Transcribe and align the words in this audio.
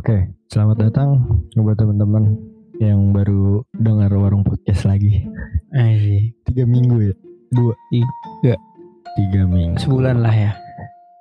Oke, 0.00 0.32
selamat 0.48 0.88
datang 0.88 1.28
buat 1.60 1.76
teman-teman 1.76 2.32
yang 2.80 3.12
baru 3.12 3.60
dengar 3.76 4.08
warung 4.16 4.40
podcast 4.40 4.88
lagi. 4.88 5.28
Ay, 5.76 6.32
Tiga 6.48 6.64
minggu 6.64 7.12
ya? 7.12 7.14
Dua? 7.52 7.76
Tiga. 7.92 8.56
Tiga 9.12 9.44
minggu. 9.44 9.76
sebulan 9.76 10.24
lah 10.24 10.32
ya. 10.32 10.52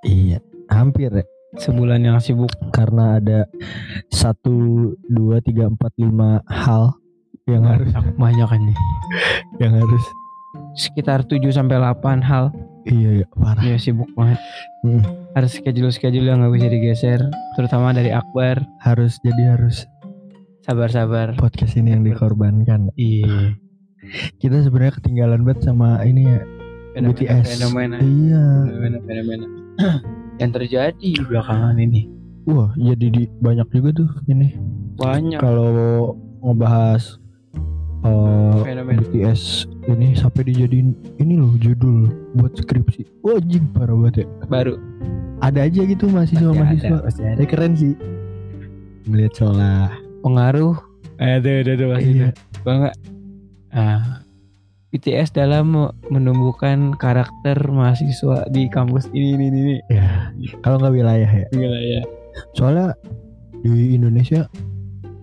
Iya, 0.07 0.39
hampir 0.71 1.11
ya. 1.11 1.27
Sebulan 1.59 2.07
yang 2.07 2.23
sibuk. 2.23 2.55
Karena 2.71 3.19
ada 3.19 3.51
satu, 4.15 4.95
dua, 5.11 5.43
tiga, 5.43 5.67
empat, 5.67 5.91
lima 5.99 6.39
hal 6.47 6.95
yang 7.51 7.67
harus 7.67 7.91
Banyak 8.15 8.47
kan 8.47 8.61
nih. 8.63 8.79
yang 9.67 9.75
harus. 9.75 10.03
Sekitar 10.79 11.27
7 11.27 11.43
sampai 11.51 11.83
8 11.83 12.23
hal. 12.23 12.55
Iya, 12.81 13.09
iya 13.13 13.27
parah. 13.29 13.59
Ya 13.61 13.75
sibuk 13.75 14.07
banget. 14.13 14.39
Hmm, 14.81 15.03
Ada 15.33 15.47
schedule-schedule 15.47 16.23
yang 16.23 16.39
nggak 16.39 16.53
bisa 16.55 16.67
digeser, 16.67 17.19
terutama 17.53 17.91
dari 17.91 18.09
Akbar. 18.09 18.63
harus 18.79 19.19
jadi 19.19 19.55
harus 19.55 19.83
Sabar-sabar. 20.61 21.35
podcast 21.35 21.75
ini 21.75 21.91
yang 21.91 22.03
dikorbankan. 22.03 22.91
Iya. 22.95 23.57
Kita 24.37 24.61
sebenarnya 24.61 24.95
ketinggalan 24.95 25.43
banget 25.43 25.65
sama 25.65 25.99
ini 26.01 26.23
ya 26.25 26.41
BTS. 26.95 27.57
Fenomena. 27.57 27.97
Iya. 27.99 28.43
Fenomena-fenomena. 28.65 29.45
yang 30.37 30.51
terjadi 30.51 31.09
belakangan 31.21 31.75
ini. 31.77 32.07
Wah, 32.45 32.71
jadi 32.73 33.05
di 33.09 33.23
banyak 33.39 33.67
juga 33.69 33.89
tuh 33.93 34.09
ini. 34.25 34.55
Banyak. 34.95 35.39
kalau 35.39 36.15
ngebahas 36.41 37.19
uh, 38.09 38.65
Fenomena. 38.65 38.99
BTS 39.05 39.69
ini 39.85 40.17
sampai 40.17 40.49
dijadiin 40.49 40.97
ini 41.21 41.33
loh 41.37 41.53
judul 41.61 42.09
buat 42.35 42.57
skripsi. 42.57 43.21
Wah, 43.21 43.37
anjing 43.37 43.69
parah 43.71 43.93
banget 43.93 44.25
ya. 44.25 44.27
Baru. 44.49 44.75
Ada 45.39 45.69
aja 45.69 45.81
gitu 45.87 46.09
mahasiswa 46.09 46.51
mahasiswa. 46.51 46.97
pasti 47.05 47.21
ada. 47.23 47.39
Eh, 47.39 47.47
keren 47.47 47.73
sih. 47.77 47.93
Melihat 49.07 49.33
solah. 49.39 49.93
Pengaruh. 50.25 50.75
Eh, 51.21 51.39
ada, 51.39 51.49
ada, 51.63 51.71
ada. 51.73 51.85
Iya. 52.01 52.29
Banget. 52.65 52.93
Ah, 53.69 54.25
BTS 54.89 55.31
dalam 55.31 55.69
me- 55.69 55.93
menumbuhkan 56.09 56.97
karakter 56.97 57.55
mahasiswa 57.69 58.49
di 58.49 58.65
kampus 58.67 59.05
ini 59.13 59.37
ini 59.37 59.45
ini. 59.47 59.77
Ya. 59.93 60.33
Kalau 60.65 60.81
nggak 60.81 60.93
wilayah 60.97 61.29
ya. 61.29 61.47
Gila 61.53 61.79
ya. 61.79 62.01
Soalnya 62.57 62.97
di 63.61 63.93
Indonesia 63.95 64.49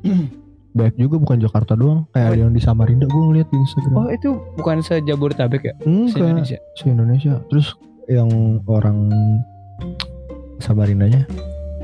banyak 0.77 0.97
juga 1.01 1.17
bukan 1.17 1.41
Jakarta 1.41 1.73
doang. 1.73 2.05
Kayak 2.13 2.27
ada 2.29 2.39
yang 2.45 2.53
di 2.53 2.61
Samarinda 2.61 3.09
gue 3.09 3.23
ngeliat 3.33 3.49
di 3.49 3.57
Instagram. 3.57 3.97
Oh 3.97 4.09
itu 4.13 4.31
bukan 4.61 4.77
sejabodetabek 4.85 5.63
ya? 5.65 5.75
Se 5.81 5.89
Enggak. 5.89 6.21
Indonesia. 6.21 6.59
se 6.77 6.85
Indonesia 6.87 7.35
terus 7.49 7.73
yang 8.07 8.29
orang 8.69 9.09
Samarindanya 10.57 11.27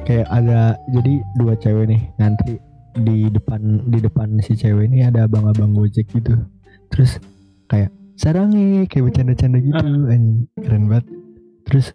kayak 0.02 0.26
ada 0.30 0.74
jadi 0.90 1.12
dua 1.38 1.54
cewek 1.58 1.86
nih 1.90 2.02
ngantri 2.18 2.56
di 3.04 3.28
depan 3.30 3.60
di 3.88 3.98
depan 4.02 4.28
si 4.42 4.52
cewek 4.58 4.90
ini 4.90 5.06
ada 5.06 5.24
abang-abang 5.24 5.72
gojek 5.72 6.08
gitu 6.12 6.36
terus 6.92 7.16
kayak 7.70 7.88
sarangi 8.18 8.84
kayak 8.90 9.08
bercanda-canda 9.08 9.58
gitu 9.62 9.86
anjing 10.08 10.44
keren 10.60 10.84
banget 10.90 11.06
terus 11.68 11.86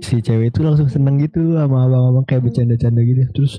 si 0.00 0.20
cewek 0.20 0.52
itu 0.52 0.60
langsung 0.64 0.88
seneng 0.88 1.20
gitu 1.20 1.56
sama 1.58 1.88
abang-abang 1.88 2.24
kayak 2.24 2.42
bercanda-canda 2.48 3.00
gitu 3.02 3.22
terus 3.34 3.52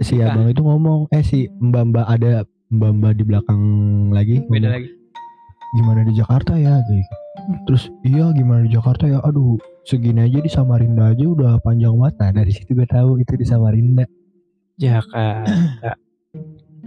si 0.00 0.18
Ah. 0.18 0.30
abang 0.30 0.46
itu 0.46 0.60
ngomong 0.60 1.00
eh 1.10 1.20
si 1.20 1.48
mbak-mbak 1.52 2.06
ada 2.06 2.42
mbak-mbak 2.68 3.12
di 3.14 3.24
belakang 3.24 3.60
lagi 4.10 4.36
Beda 4.42 4.68
ngomong, 4.68 4.74
lagi. 4.76 4.88
gimana 5.70 6.00
di 6.02 6.12
Jakarta 6.14 6.52
ya 6.54 6.74
gitu. 6.82 7.04
terus 7.64 7.82
iya 8.02 8.30
gimana 8.30 8.62
di 8.62 8.70
Jakarta 8.70 9.04
ya 9.04 9.18
aduh 9.20 9.56
segini 9.82 10.22
aja 10.22 10.38
di 10.38 10.48
Samarinda 10.48 11.08
aja 11.08 11.24
udah 11.24 11.52
panjang 11.58 11.94
mata 11.94 12.28
dari 12.28 12.50
situ 12.50 12.72
gue 12.72 12.84
tahu 12.84 13.18
itu 13.18 13.32
di 13.32 13.44
Samarinda 13.44 14.04
Jakarta. 14.74 15.44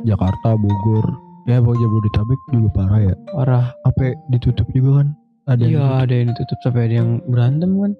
Jakarta 0.04 0.56
Bogor 0.56 1.06
ya 1.44 1.58
pokoknya 1.58 1.82
Jabodetabek 1.82 2.40
juga 2.50 2.70
parah 2.72 3.00
ya 3.04 3.16
Parah. 3.30 3.66
apa 3.84 4.02
ditutup 4.30 4.68
juga 4.72 5.02
kan 5.02 5.08
ada 5.48 5.62
yang 5.62 5.72
Iya 5.72 5.82
ditutup. 5.82 6.02
ada 6.02 6.14
yang 6.14 6.28
ditutup 6.30 6.58
sampai 6.62 6.82
ada 6.84 6.96
yang 6.96 7.10
berantem 7.26 7.72
kan. 7.76 7.92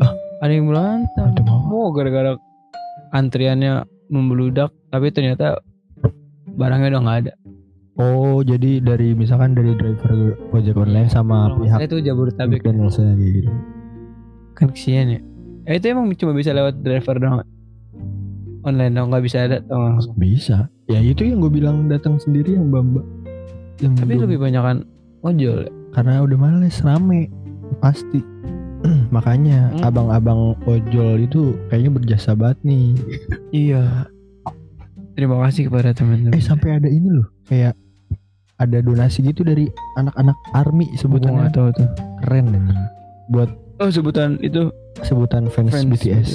Ah, 0.00 0.12
ada 0.40 0.52
yang 0.52 0.66
berantem. 0.66 1.26
Mau 1.46 1.88
gara-gara 1.90 2.32
antriannya 3.10 3.72
membeludak 4.10 4.74
tapi 4.88 5.08
ternyata 5.08 5.62
barangnya 6.50 6.90
udah 6.90 7.00
nggak 7.00 7.18
ada. 7.20 7.32
oh 7.96 8.40
jadi 8.40 8.80
dari 8.80 9.12
misalkan 9.12 9.52
dari 9.52 9.72
driver 9.72 10.12
ojek 10.50 10.74
online 10.74 11.06
sama 11.06 11.48
Kalau 11.48 11.62
pihak 11.62 11.78
itu 11.80 11.96
Jabodetabek 12.02 12.60
McDonald's-nya 12.60 13.14
kayak 13.14 13.32
gitu 13.36 13.50
kan 14.52 14.68
kesian 14.68 15.06
ya. 15.08 15.20
Eh, 15.64 15.76
itu 15.76 15.86
emang 15.88 16.10
cuma 16.12 16.32
bisa 16.32 16.50
lewat 16.50 16.80
driver 16.80 17.16
dong. 17.16 17.40
Online 18.60 18.92
dong 18.92 19.08
nggak 19.08 19.24
bisa 19.24 19.38
ada 19.42 19.56
dong 19.62 19.80
langsung. 19.86 20.12
bisa 20.14 20.68
ya 20.84 20.98
itu 20.98 21.22
yang 21.22 21.38
gue 21.38 21.48
bilang 21.50 21.86
datang 21.86 22.18
sendiri 22.18 22.52
yang 22.52 22.68
mbak 22.68 23.06
yang 23.78 23.94
Tapi 23.94 24.10
belum- 24.10 24.22
lebih 24.26 24.38
banyak 24.38 24.60
kan 24.60 24.76
ojol. 25.22 25.58
ya. 25.64 25.70
karena 25.90 26.20
udah 26.20 26.36
males 26.36 26.76
rame 26.80 27.30
pasti 27.78 28.20
makanya 29.10 29.70
Hmm. 29.70 29.84
abang-abang 29.84 30.40
ojol 30.64 31.20
itu 31.20 31.40
kayaknya 31.68 31.90
berjasa 31.92 32.30
banget 32.32 32.58
nih 32.62 32.86
Iya. 33.50 34.08
Terima 35.12 35.36
kasih 35.42 35.68
kepada 35.68 35.90
teman-teman. 35.90 36.32
eh 36.32 36.40
sampai 36.40 36.70
ada 36.74 36.86
ini 36.86 37.08
loh 37.10 37.28
kayak 37.44 37.76
ada 38.56 38.78
donasi 38.78 39.20
gitu 39.22 39.40
dari 39.40 39.68
anak-anak 39.94 40.36
army 40.54 40.86
Gua 40.86 40.98
sebutannya 40.98 41.40
nggak 41.42 41.54
tahu 41.54 41.68
tuh. 41.74 41.88
keren 42.20 42.46
anjing 42.48 42.80
buat 43.28 43.50
Oh 43.76 43.88
sebutan 43.88 44.36
itu 44.38 44.68
sebutan 45.00 45.48
fans, 45.48 45.72
Friends 45.72 45.88
BTS. 45.90 46.30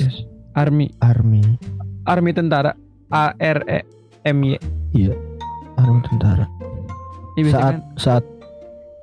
Army, 0.53 0.89
army 0.99 1.45
Army 2.03 2.31
tentara. 2.31 2.73
A 3.07 3.33
R 3.35 3.61
E 3.63 3.79
M 4.23 4.41
Y. 4.41 4.57
army 5.75 6.01
tentara 6.03 6.45
biasanya 7.35 7.53
saat 7.53 7.65
kan 7.67 7.77
saat 7.95 8.23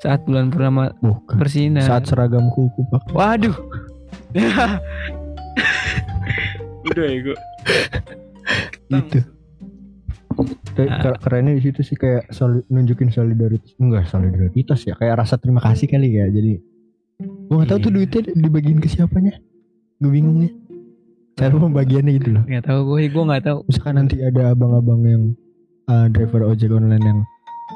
saat 0.02 0.20
bulan 0.22 0.50
purnama 0.50 0.90
bukan 0.98 1.36
bersinar. 1.36 1.82
saat 1.82 2.04
seragamku 2.04 2.66
kupak 2.74 3.06
Waduh. 3.08 3.54
Udah 6.84 7.04
ya 7.04 7.18
gue. 7.22 7.36
gitu 8.91 9.20
Kayak 10.72 10.88
Ah. 10.91 11.00
ke- 11.04 11.20
kerennya 11.20 11.52
di 11.54 11.62
situ 11.62 11.80
sih 11.82 11.94
kayak 11.94 12.26
soli- 12.30 12.64
nunjukin 12.66 13.08
solidaritas 13.08 13.76
enggak 13.76 14.08
solidaritas 14.08 14.80
ya 14.82 14.96
kayak 14.96 15.20
rasa 15.20 15.36
terima 15.36 15.60
kasih 15.60 15.86
kali 15.86 16.08
ya 16.10 16.26
jadi 16.26 16.56
gua 17.46 17.60
nggak 17.60 17.68
tahu 17.68 17.78
tuh 17.78 17.91
Iya. 17.91 17.96
duitnya 18.00 18.20
dibagiin 18.34 18.80
ke 18.80 18.88
siapanya 18.88 19.36
gue 19.94 20.10
bingung 20.10 20.41
ya 20.41 20.50
cara 21.34 21.52
pembagiannya 21.54 22.12
gitu 22.14 22.28
loh 22.30 22.42
Gak 22.44 22.64
tahu 22.64 22.80
gue, 22.91 23.06
gue 23.06 23.24
gak 23.26 23.44
tahu. 23.44 23.58
misalkan 23.62 23.94
nanti 23.94 24.16
ada 24.18 24.42
abang-abang 24.50 25.00
yang 25.02 25.22
uh, 25.86 26.08
driver 26.08 26.42
ojek 26.44 26.70
online 26.70 27.04
yang 27.04 27.20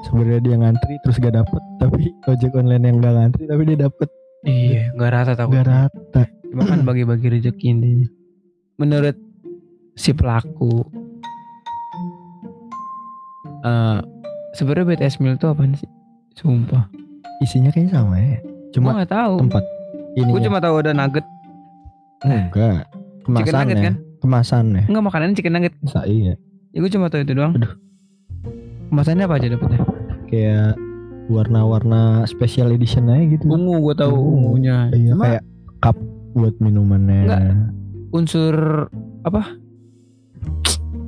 sebenarnya 0.03 0.41
dia 0.41 0.57
ngantri 0.57 0.95
terus 1.01 1.17
gak 1.17 1.35
dapet 1.35 1.63
tapi 1.79 2.03
ojek 2.31 2.53
online 2.53 2.85
yang 2.85 2.97
gak 2.99 3.15
ngantri 3.15 3.45
tapi 3.45 3.63
dia 3.65 3.79
dapet 3.81 4.09
Iya, 4.43 4.95
gak 4.95 5.11
rata 5.11 5.33
tahu. 5.35 5.49
gak 5.51 5.67
rata 5.67 6.23
Cuma 6.47 6.63
kan 6.65 6.81
bagi-bagi 6.87 7.27
rezeki 7.31 7.67
intinya. 7.69 8.09
Menurut 8.77 9.17
si 9.93 10.13
pelaku, 10.13 10.87
eh 13.63 13.99
sebenarnya 14.53 14.87
BTS 14.89 15.19
Meal 15.19 15.35
itu 15.35 15.47
apaan 15.47 15.75
sih? 15.75 15.89
Sumpah. 16.33 16.87
isinya 17.37 17.69
kayaknya 17.69 17.93
sama 17.97 18.17
ya 18.17 18.41
cuma 18.71 18.97
gak 18.97 19.11
tahu. 19.11 19.35
tempat 19.43 19.65
ini 20.15 20.31
Gue 20.31 20.41
cuma 20.43 20.57
tahu 20.57 20.75
ada 20.79 20.93
nugget. 20.93 21.25
enggak 22.23 22.89
Chicken 23.25 23.35
nugget 23.35 23.53
kemasannya 23.53 23.77
kan? 23.83 23.95
kemasannya 24.19 24.83
Enggak 24.87 25.05
makanan 25.05 25.29
chicken 25.33 25.53
nugget. 25.53 25.75
Sa 25.85 26.05
iya 26.05 26.33
Ya 26.71 26.79
gue 26.79 26.89
cuma 26.89 27.09
tahu 27.09 27.21
itu 27.21 27.33
doang. 27.33 27.53
Aduh. 27.53 27.73
Kemasannya 28.87 29.25
apa 29.25 29.35
aja 29.35 29.49
dapetnya? 29.51 29.81
Kayak 30.27 30.75
warna-warna 31.27 32.23
special 32.25 32.71
edition 32.71 33.07
aja 33.07 33.35
gitu 33.35 33.45
Ungu 33.47 33.83
gue 33.83 33.95
tahu 33.97 34.15
Ungu. 34.15 34.55
ungunya. 34.55 34.91
iya 34.93 35.11
Cuma 35.11 35.25
kayak 35.27 35.43
cup 35.81 35.97
buat 36.33 36.55
minumannya 36.59 37.19
Enggak. 37.25 37.43
unsur 38.13 38.55
apa? 39.23 39.43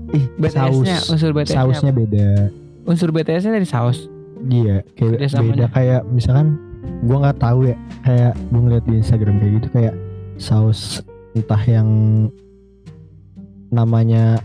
ih 0.08 0.25
BTS-nya, 0.40 0.96
saus 0.98 1.12
unsur 1.12 1.31
BTS-nya. 1.31 1.54
sausnya 1.54 1.93
beda 1.93 2.28
Unsur 2.82 3.12
BTS-nya 3.12 3.52
dari 3.52 3.69
saus. 3.69 4.08
Iya, 4.40 4.81
kayak 4.96 5.20
Beda 5.20 5.43
beda, 5.44 5.66
kayak 5.69 6.00
misalkan 6.08 6.56
gua 7.04 7.20
nggak 7.20 7.37
tahu 7.37 7.69
ya, 7.69 7.76
kayak 8.00 8.32
gua 8.48 8.60
ngeliat 8.64 8.84
di 8.88 8.94
Instagram 8.96 9.37
kayak 9.37 9.52
gitu 9.60 9.69
kayak 9.69 9.94
saus 10.40 11.04
entah 11.37 11.60
yang 11.60 11.84
namanya 13.69 14.40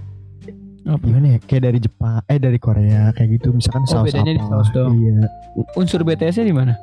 Apa? 0.86 1.00
gimana 1.02 1.28
ya, 1.30 1.40
kayak 1.40 1.64
dari 1.64 1.80
Jepang, 1.80 2.20
eh 2.26 2.36
dari 2.38 2.58
Korea 2.58 3.10
kayak 3.12 3.30
gitu, 3.34 3.52
misalkan 3.52 3.84
Oh, 3.84 3.90
saus 3.94 4.06
bedanya 4.08 4.34
di 4.34 4.42
apa? 4.42 4.52
saus 4.54 4.70
doang. 4.70 4.94
Iya, 4.94 5.28
Unsur 5.74 6.02
BTS-nya 6.02 6.44
di 6.44 6.56
mana? 6.56 6.74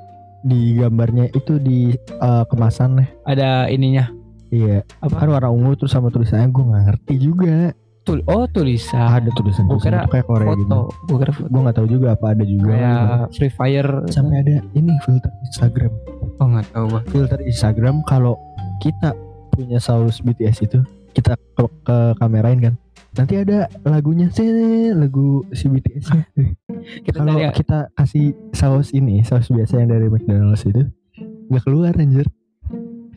di 0.40 0.72
gambarnya 0.72 1.28
itu 1.30 1.60
di 1.60 1.92
eh, 1.92 2.44
kemasan 2.48 2.96
Ada 3.22 3.68
ininya. 3.68 4.08
Iya, 4.48 4.80
Apa? 4.98 5.20
kan 5.20 5.28
warna 5.28 5.52
ungu 5.52 5.76
terus 5.76 5.92
sama 5.92 6.08
tulisannya 6.08 6.48
gua 6.48 6.64
nggak 6.66 6.84
ngerti 6.88 7.14
juga. 7.20 7.56
Tul 8.00 8.24
oh 8.24 8.48
tulisan. 8.48 9.20
Ada 9.20 9.28
tulisan 9.30 9.68
tulisan 9.68 9.92
kira 9.92 10.08
kayak 10.08 10.24
Korea 10.24 10.48
foto. 10.48 10.58
gitu. 10.58 10.78
Gue 11.04 11.16
kira 11.20 11.32
foto. 11.36 11.46
Gua 11.46 11.60
nggak 11.60 11.76
tahu 11.76 11.86
juga 11.86 12.06
apa 12.16 12.26
ada 12.32 12.44
juga. 12.48 12.72
Kayak 12.72 13.20
Free 13.36 13.52
Fire. 13.52 13.90
Sampai 14.08 14.36
ada 14.40 14.56
ini 14.72 14.92
filter 15.04 15.28
Instagram. 15.44 15.92
Oh 16.40 16.46
nggak 16.48 16.66
tahu 16.72 16.84
gua. 16.88 17.00
filter 17.06 17.40
Instagram 17.44 17.96
kalau 18.02 18.34
kita 18.80 19.12
punya 19.52 19.76
saus 19.76 20.24
BTS 20.24 20.64
itu 20.64 20.80
kita 21.12 21.36
ke, 21.36 21.62
ke 21.84 21.96
kamerain 22.16 22.64
kan 22.64 22.74
nanti 23.14 23.34
ada 23.38 23.66
lagunya. 23.82 24.30
Sih 24.30 24.46
lagu 24.94 25.42
si 25.50 25.66
BTS 25.66 26.06
nya. 26.14 26.24
Kita 27.04 27.18
kalau 27.20 27.34
cari 27.36 27.54
kita 27.54 27.78
kasih 27.94 28.26
saus 28.54 28.94
ini 28.94 29.22
saus 29.26 29.50
biasa 29.50 29.82
yang 29.82 29.90
dari 29.90 30.06
McDonald's 30.06 30.62
itu 30.64 30.86
nggak 31.50 31.64
keluar 31.66 31.92
anjir. 31.98 32.26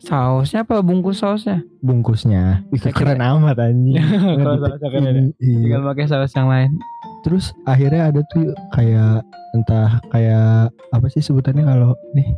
Sausnya 0.04 0.66
apa? 0.66 0.84
Bungkus 0.84 1.22
sausnya? 1.22 1.64
bungkusnya. 1.80 2.66
Ih, 2.74 2.80
Saya 2.82 2.92
keren 2.92 3.22
amat 3.24 3.56
anjing. 3.56 3.96
Kalau 4.42 4.56
sausnya 4.60 4.88
keren 4.90 5.04
ya. 5.06 5.12
Iya. 5.40 5.58
Tinggal 5.64 5.82
pakai 5.86 6.04
saus 6.10 6.32
yang 6.34 6.48
lain. 6.50 6.72
terus 7.24 7.56
akhirnya 7.64 8.12
ada 8.12 8.20
tuh 8.28 8.52
kayak 8.76 9.24
entah 9.56 9.96
kayak 10.12 10.68
apa 10.92 11.06
sih 11.08 11.24
sebutannya 11.24 11.64
kalau 11.64 11.96
nih 12.12 12.36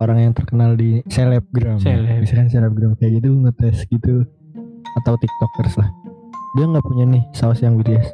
orang 0.00 0.18
yang 0.24 0.32
terkenal 0.32 0.72
di 0.72 1.04
selebgram 1.12 1.76
Seleb. 1.76 2.24
misalkan 2.24 2.48
selebgram 2.48 2.96
kayak 2.96 3.20
gitu 3.20 3.36
ngetes 3.36 3.84
gitu. 3.92 4.24
Atau 4.96 5.20
tiktokers 5.20 5.76
lah 5.76 5.92
dia 6.56 6.64
nggak 6.64 6.86
punya 6.88 7.04
nih 7.04 7.22
saus 7.36 7.60
yang 7.60 7.76
BTS 7.76 8.08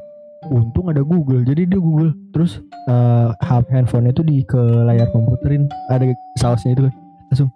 untung 0.50 0.90
ada 0.90 1.06
Google 1.06 1.46
jadi 1.46 1.64
dia 1.70 1.78
Google 1.78 2.10
terus 2.34 2.58
eh 2.90 3.28
hub 3.46 3.64
handphone 3.70 4.10
itu 4.10 4.26
di 4.26 4.42
ke 4.42 4.58
layar 4.58 5.06
komputerin 5.14 5.70
ada 5.86 6.10
sausnya 6.34 6.74
itu 6.74 6.82
kan 6.90 6.94
langsung 7.32 7.48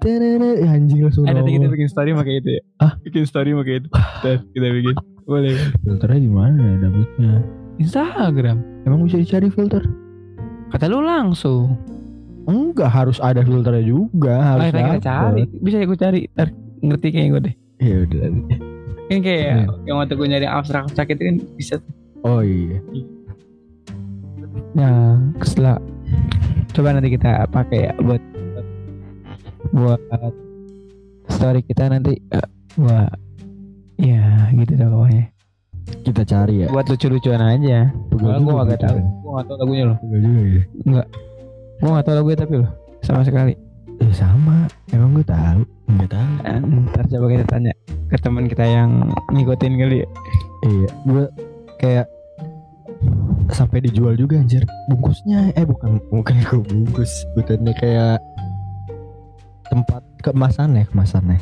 terere 0.00 0.64
ya 0.64 0.72
anjing 0.72 1.04
langsung 1.04 1.28
Eh 1.28 1.36
nanti 1.36 1.60
kita 1.60 1.68
bikin 1.68 1.88
story 1.92 2.16
pakai 2.16 2.40
itu 2.40 2.48
ya. 2.56 2.62
Ah? 2.80 2.92
Bikin 3.04 3.28
story 3.28 3.52
pakai 3.52 3.74
itu. 3.84 3.88
Tes, 4.24 4.40
kita 4.56 4.66
bikin. 4.72 4.94
Boleh. 5.28 5.60
filternya 5.84 6.20
di 6.24 6.32
mana 6.32 6.80
dapetnya 6.80 7.44
Instagram. 7.76 8.56
emang 8.88 9.04
bisa 9.04 9.20
dicari 9.20 9.52
filter 9.52 9.84
Kata 10.72 10.88
lu 10.88 11.04
langsung. 11.04 11.76
Enggak 12.48 12.88
harus 12.88 13.20
ada 13.20 13.44
filternya 13.44 13.84
juga 13.84 14.40
harus 14.40 14.72
kita 14.72 14.80
dapet. 14.80 15.04
cari. 15.04 15.42
Bisa 15.60 15.76
ya 15.76 15.84
gue 15.84 15.98
cari. 16.00 16.20
Ntar 16.32 16.48
ngerti 16.80 17.06
kayak 17.12 17.28
gue 17.28 17.40
deh. 17.44 17.54
Ya 17.84 17.96
udah. 18.08 18.20
Kan 19.08 19.18
kayak 19.20 19.64
Hmm. 19.64 19.84
yang 19.84 19.96
waktu 19.96 20.14
gue 20.14 20.28
nyari 20.28 20.46
abstrak-abstrak 20.46 21.08
itu 21.10 21.22
kan 21.24 21.36
bisa. 21.56 21.74
Oh 22.22 22.40
iya. 22.40 22.78
Nah, 24.74 25.16
setelah 25.40 25.80
coba 26.70 26.92
nanti 26.92 27.08
kita 27.10 27.48
pakai 27.48 27.88
ya 27.88 27.92
buat 27.98 28.22
buat 29.70 30.00
story 31.28 31.60
kita 31.62 31.88
nanti 31.88 32.20
eh, 32.20 32.48
buat 32.76 33.10
ya 33.96 34.52
gitu 34.54 34.72
dah 34.76 34.88
pokoknya. 34.88 35.24
Kita 36.04 36.22
cari 36.22 36.54
ya. 36.64 36.68
Buat 36.68 36.92
lucu-lucuan 36.92 37.40
aja. 37.40 37.88
Gue 38.12 38.28
tahu. 38.76 38.96
kan. 39.00 39.04
Gue 39.24 39.32
gak 39.32 39.46
tahu 39.48 39.56
lagunya 39.56 39.84
loh. 39.88 39.96
Pegel 40.04 40.20
juga 40.20 40.40
ya. 40.44 40.62
Gue 41.80 41.88
gak 41.88 42.04
tahu 42.04 42.14
lagunya 42.14 42.38
tapi 42.38 42.54
loh. 42.60 42.70
Sama 43.00 43.22
sekali. 43.24 43.52
Eh 44.08 44.16
sama. 44.16 44.64
Emang 44.88 45.12
gue 45.12 45.22
tahu. 45.22 45.60
Enggak 45.86 46.16
tahu. 46.16 46.32
Eh, 46.42 46.60
Ntar 46.88 47.04
coba 47.06 47.26
kita 47.28 47.44
tanya 47.46 47.72
ke 48.08 48.16
teman 48.16 48.48
kita 48.48 48.64
yang 48.64 48.90
ngikutin 49.28 49.72
kali 49.76 49.96
ya. 50.00 50.08
Iya. 50.64 50.88
Gue 51.04 51.24
kayak 51.76 52.06
sampai 53.48 53.78
dijual 53.80 54.12
juga 54.12 54.36
anjir 54.36 54.60
bungkusnya 54.90 55.54
eh 55.54 55.62
bukan 55.62 56.02
bukan 56.10 56.34
gue 56.42 56.60
bungkus 56.60 57.24
bukannya 57.32 57.70
kayak 57.72 58.18
tempat 59.64 60.02
kemasannya 60.20 60.84
kemasannya 60.90 61.38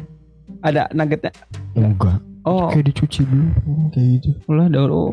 Ada 0.60 0.86
nuggetnya. 0.92 1.32
enggak 1.74 2.20
Oh, 2.44 2.70
kayak 2.70 2.94
dicuci 2.94 3.26
dulu 3.26 3.50
kayak 3.90 4.22
gitu 4.22 4.30
lah 4.46 4.70
daur 4.70 4.90
oh, 4.92 5.10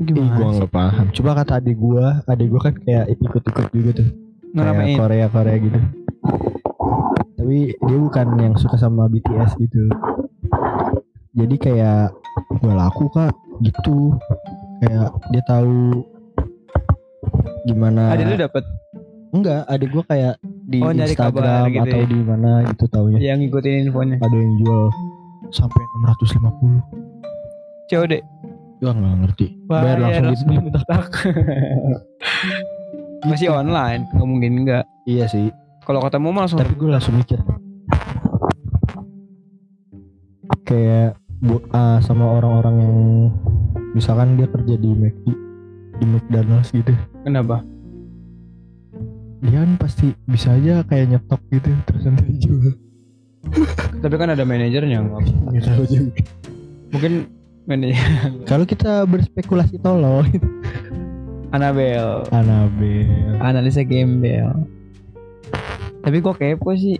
Ih, 0.00 0.02
gimana? 0.02 0.34
gue 0.34 0.42
sih? 0.42 0.54
nggak 0.58 0.72
paham. 0.74 1.06
Coba 1.14 1.30
kata 1.38 1.52
adik 1.62 1.76
gue, 1.78 2.06
adik 2.26 2.46
gue 2.50 2.60
kan 2.60 2.74
kayak 2.74 3.04
ikut-ikut 3.14 3.66
juga 3.70 3.90
tuh. 4.02 4.08
Kayak 4.10 4.50
Ngeramein. 4.56 4.96
Korea 4.98 5.26
Korea 5.30 5.56
gitu. 5.62 5.78
Tapi 7.42 7.74
dia 7.74 7.98
bukan 7.98 8.26
yang 8.38 8.54
suka 8.54 8.78
sama 8.78 9.10
BTS 9.10 9.58
gitu. 9.58 9.90
Jadi 11.34 11.58
kayak 11.58 12.14
gue 12.62 12.70
laku 12.70 13.10
kak 13.10 13.34
gitu. 13.66 14.14
Kayak 14.78 15.10
dia 15.34 15.42
tahu 15.42 16.06
gimana. 17.66 18.14
Adik 18.14 18.30
lu 18.30 18.36
dapet 18.38 18.62
Enggak, 19.32 19.64
adik 19.64 19.88
gue 19.90 20.04
kayak 20.04 20.34
di 20.44 20.78
Oh, 20.84 20.92
Instagram 20.92 21.72
gitu 21.72 21.82
atau 21.88 21.98
ya. 21.98 22.06
di 22.06 22.20
mana 22.20 22.50
gitu 22.68 22.84
taunya. 22.92 23.16
yang 23.16 23.40
ngikutin 23.40 23.88
infonya. 23.88 24.20
Ada 24.20 24.36
yang 24.36 24.54
jual 24.60 24.82
sampai 25.48 25.82
650. 26.04 26.78
COD. 27.88 28.12
Gue 28.76 28.92
nggak 28.92 29.14
ngerti. 29.24 29.46
Bayar 29.66 29.98
langsung 30.04 30.30
gitu. 30.36 30.46
langsung 30.52 30.84
tak. 30.84 31.04
Masih 33.24 33.48
online, 33.48 34.04
nggak 34.12 34.28
mungkin 34.28 34.52
enggak. 34.62 34.84
Iya 35.08 35.24
sih. 35.32 35.48
Kalau 35.82 36.00
ketemu 36.02 36.28
mah 36.30 36.40
langsung. 36.46 36.58
Tapi 36.62 36.74
gue 36.74 36.90
langsung 36.90 37.14
mikir. 37.18 37.38
Kayak 40.62 41.18
bu, 41.42 41.58
ah, 41.74 41.98
sama 42.00 42.38
orang-orang 42.38 42.74
yang 42.78 42.96
misalkan 43.92 44.38
dia 44.38 44.46
kerja 44.46 44.74
di 44.78 44.90
McD 44.94 45.26
di 46.00 46.04
McDonald's 46.06 46.70
gitu. 46.72 46.94
Kenapa? 47.26 47.66
dia 49.42 49.58
kan 49.66 49.74
pasti 49.74 50.14
bisa 50.30 50.54
aja 50.54 50.86
kayak 50.86 51.18
nyetok 51.18 51.42
gitu 51.50 51.70
terus 51.90 52.02
nanti 52.06 52.22
dijual. 52.30 52.72
Tapi 53.98 54.14
kan 54.14 54.30
ada 54.30 54.46
manajernya 54.46 55.02
nggak? 55.02 55.22
nggak 55.50 55.62
tahu 55.66 55.84
juga. 55.90 56.10
Mungkin 56.94 57.12
manajer. 57.66 58.06
Kalau 58.46 58.64
kita 58.64 59.02
berspekulasi 59.02 59.82
tolol 59.82 60.22
Anabel, 61.52 62.22
Anabel. 62.30 63.36
Analisa 63.42 63.82
gembel. 63.82 64.62
Tapi 66.02 66.16
kok 66.18 66.36
kepo 66.36 66.74
sih 66.74 66.98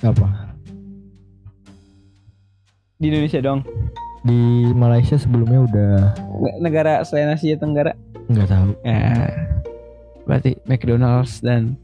apa 0.00 0.52
di 2.96 3.08
Indonesia 3.08 3.40
dong. 3.40 3.60
di 4.22 4.40
Malaysia 4.72 5.16
sebelumnya 5.16 5.60
udah 5.64 5.94
Negara 6.56 7.04
selain 7.04 7.28
Asia 7.28 7.54
Tenggara. 7.54 7.92
nggak 8.26 8.48
tahu 8.48 8.72
Ya, 8.80 9.28
berarti 10.24 10.56
McDonald's 10.64 11.38
dan 11.38 11.76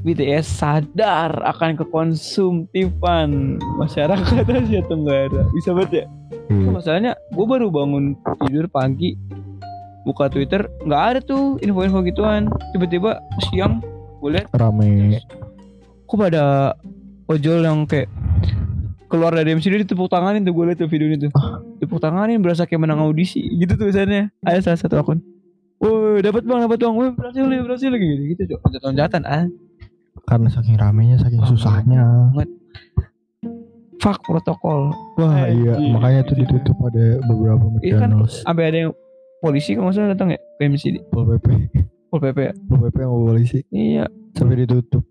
BTS 0.00 0.46
sadar 0.46 1.34
akan 1.42 1.74
kekonsumtifan 1.74 3.58
masyarakat 3.74 4.44
Asia 4.60 4.82
Tenggara. 4.84 5.42
Bisa 5.50 5.72
banget 5.72 5.90
ya? 5.92 6.04
Kok 6.46 6.72
masalahnya 6.72 7.12
gue 7.28 7.46
baru 7.48 7.72
bangun 7.72 8.14
tidur 8.44 8.68
pagi 8.68 9.16
buka 10.02 10.28
Twitter 10.28 10.70
nggak 10.84 11.02
ada 11.02 11.18
tuh 11.18 11.58
info-info 11.58 12.04
gituan. 12.04 12.46
Tiba-tiba 12.70 13.18
siang 13.48 13.82
gue 14.20 14.30
lihat 14.30 14.46
rame 14.52 15.16
kok 16.04 16.16
pada 16.16 16.74
ojol 17.24 17.60
yang 17.60 17.84
kayak 17.84 18.10
keluar 19.06 19.32
dari 19.32 19.50
MCD 19.50 19.82
ditepuk 19.82 20.06
tanganin 20.06 20.42
tuh 20.42 20.52
gue 20.52 20.64
liat 20.66 20.78
tuh 20.78 20.86
video 20.86 21.08
itu 21.08 21.26
tepuk 21.78 21.98
tanganin 21.98 22.38
berasa 22.38 22.62
kayak 22.62 22.78
menang 22.80 23.00
audisi. 23.00 23.42
Gitu 23.52 23.74
tulisannya 23.74 24.30
ada 24.40 24.60
salah 24.60 24.78
satu 24.78 24.94
akun. 24.96 25.18
Woi 25.78 26.20
dapat 26.20 26.44
bang 26.44 26.60
dapat 26.60 26.78
bang, 26.78 26.92
woi 26.92 27.10
berhasil 27.10 27.42
nih 27.42 27.58
berhasil 27.60 27.88
lagi. 27.88 28.06
Gitu 28.06 28.22
gitu 28.30 28.42
tuh 28.46 28.70
jatuh 28.70 28.92
jatan 28.92 29.22
ah. 29.24 29.48
Karena 30.22 30.46
saking 30.46 30.76
ramenya 30.76 31.16
saking 31.16 31.40
Oh, 31.40 31.48
susahnya. 31.48 32.30
fuck 33.98 34.22
protokol. 34.22 34.94
Wah 35.16 35.44
Eh, 35.44 35.58
iya. 35.58 35.74
iya, 35.76 35.90
makanya 35.90 36.20
tuh 36.24 36.36
ditutup 36.36 36.72
pada 36.74 37.04
beberapa 37.22 37.64
Iya 37.80 37.98
kan 37.98 38.08
McDonald's. 38.14 38.40
sampai 38.40 38.64
ada 38.64 38.78
yang 38.80 38.92
polisi 39.38 39.72
kalau 39.72 39.88
nggak 39.88 39.96
salah 39.96 40.10
datang 40.10 40.28
ya 40.30 40.38
ke 40.38 40.62
MCD 40.62 40.96
Pol 41.06 41.24
PP 41.26 41.46
pol 42.10 42.20
pp 42.20 42.38
ya 42.50 42.52
Pol 42.66 42.78
PP 42.90 42.96
yang 43.00 43.12
polisi 43.14 43.58
iya 43.70 44.04
sampai 44.34 44.66
ditutup 44.66 45.06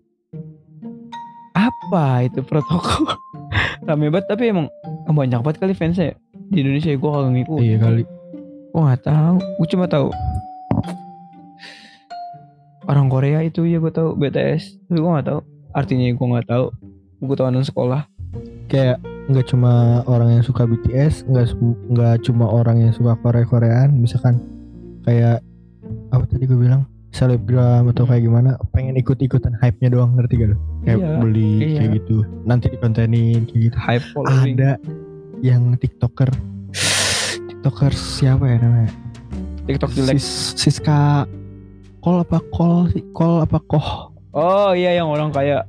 apa 1.56 2.28
itu 2.28 2.44
protokol 2.44 3.16
rame 3.88 4.12
banget 4.12 4.28
tapi 4.28 4.52
emang 4.52 4.68
banyak 5.10 5.40
banget 5.42 5.58
kali 5.58 5.74
fansnya 5.74 6.12
ya. 6.12 6.16
di 6.52 6.62
Indonesia 6.62 6.94
gue 6.94 7.10
kagak 7.10 7.32
ngikut 7.34 7.60
iya 7.64 7.76
kali 7.80 8.02
Gue 8.70 8.86
gak 8.86 9.02
tahu. 9.02 9.36
Gue 9.58 9.68
cuma 9.74 9.86
tahu 9.90 10.08
orang 12.86 13.06
Korea 13.10 13.38
itu 13.42 13.66
ya 13.66 13.82
gue 13.82 13.90
tahu 13.90 14.14
BTS. 14.14 14.78
Tapi 14.86 14.98
gue 14.98 15.10
gak 15.10 15.26
tahu. 15.26 15.40
Artinya 15.74 16.06
gue 16.14 16.26
gak 16.38 16.48
tahu. 16.48 16.66
Gue 17.20 17.36
tahu 17.36 17.46
anak 17.50 17.66
sekolah. 17.66 18.02
kayak 18.70 19.02
nggak 19.26 19.50
cuma 19.50 20.06
orang 20.06 20.38
yang 20.38 20.44
suka 20.46 20.62
BTS 20.62 21.26
nggak 21.26 21.58
nggak 21.90 22.22
cuma 22.22 22.46
orang 22.46 22.78
yang 22.78 22.94
suka 22.94 23.18
Korea 23.18 23.42
Koreaan 23.42 23.98
misalkan 23.98 24.38
kayak 25.02 25.42
apa 26.14 26.22
tadi 26.30 26.46
gue 26.46 26.54
bilang 26.54 26.86
selebgram 27.10 27.86
atau 27.86 28.04
kayak 28.04 28.22
gimana 28.22 28.50
pengen 28.70 28.94
ikut 28.94 29.18
ikutan 29.18 29.52
hype 29.56 29.76
nya 29.78 29.90
doang 29.90 30.14
ngerti 30.14 30.34
gak 30.36 30.48
lo 30.50 30.56
kayak 30.80 30.98
Iya, 30.98 31.10
beli 31.18 31.52
iya. 31.60 31.76
kayak 31.76 31.90
gitu 31.98 32.16
nanti 32.42 32.66
dikontenin 32.68 33.40
kayak 33.44 33.60
gitu 33.66 33.76
Hype 33.78 34.06
following. 34.10 34.54
ada 34.54 34.70
yang 35.40 35.62
tiktoker 35.76 36.30
tiktoker 37.46 37.92
siapa 37.92 38.44
ya 38.46 38.58
namanya 38.58 38.90
TikTok 39.62 39.90
jelek. 39.92 40.16
Sis- 40.16 40.56
Siska 40.56 41.28
Kol 42.00 42.24
apa 42.24 42.40
kol 42.48 42.88
kol 43.10 43.38
apa 43.38 43.60
koh 43.60 44.08
Oh 44.30 44.70
iya 44.70 44.94
yang 44.94 45.06
orang 45.06 45.28
kaya. 45.28 45.66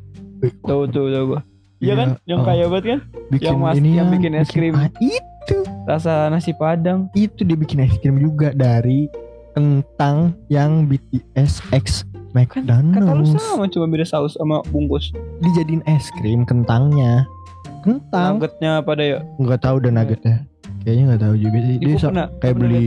Tahu 0.61 0.85
tuh 0.87 1.09
tahu 1.09 1.25
gue. 1.27 1.41
Iya 1.81 1.93
kan? 1.93 2.07
Yang 2.23 2.39
oh, 2.39 2.45
kaya 2.45 2.65
banget 2.67 2.85
kan? 2.87 2.99
bikin 3.27 3.47
yang 3.47 3.57
mas- 3.57 3.75
ini 3.75 3.89
yang 3.91 4.07
ya, 4.07 4.13
bikin 4.13 4.31
es 4.33 4.49
krim. 4.49 4.73
ah, 4.73 4.85
itu 4.95 5.57
Rasa 5.83 6.29
nasi 6.29 6.53
padang. 6.53 7.09
itu 7.11 7.41
dia 7.41 7.53
bikin 7.53 7.81
es 7.81 7.97
krim 7.97 8.15
juga 8.15 8.53
dari 8.53 9.09
kentang 9.53 10.35
yang 10.47 10.87
BTS 10.87 11.61
X 11.71 12.05
Kan 12.31 12.47
kata 12.47 12.63
lu 13.11 13.27
McDonald's 13.27 13.43
sama 13.43 13.67
cuma 13.67 13.85
beda 13.91 14.07
saus 14.07 14.39
sama 14.39 14.63
bungkus. 14.71 15.11
dijadiin 15.43 15.83
es 15.83 16.07
krim 16.15 16.47
kentangnya 16.47 17.27
kentang 17.83 18.39
Nuggetnya 18.39 18.79
pada 18.79 19.03
ya. 19.03 19.19
nggak 19.35 19.59
tahu 19.59 19.83
udah 19.83 19.91
nuggetnya 19.91 20.47
kayaknya 20.81 21.03
nggak 21.13 21.21
tahu 21.27 21.35
juga 21.37 21.57
sih. 21.61 21.75
Ih, 21.75 21.79
Dia 21.79 21.91
gua 21.91 22.01
pernah, 22.09 22.27
kayak 22.41 22.55
beli 22.57 22.85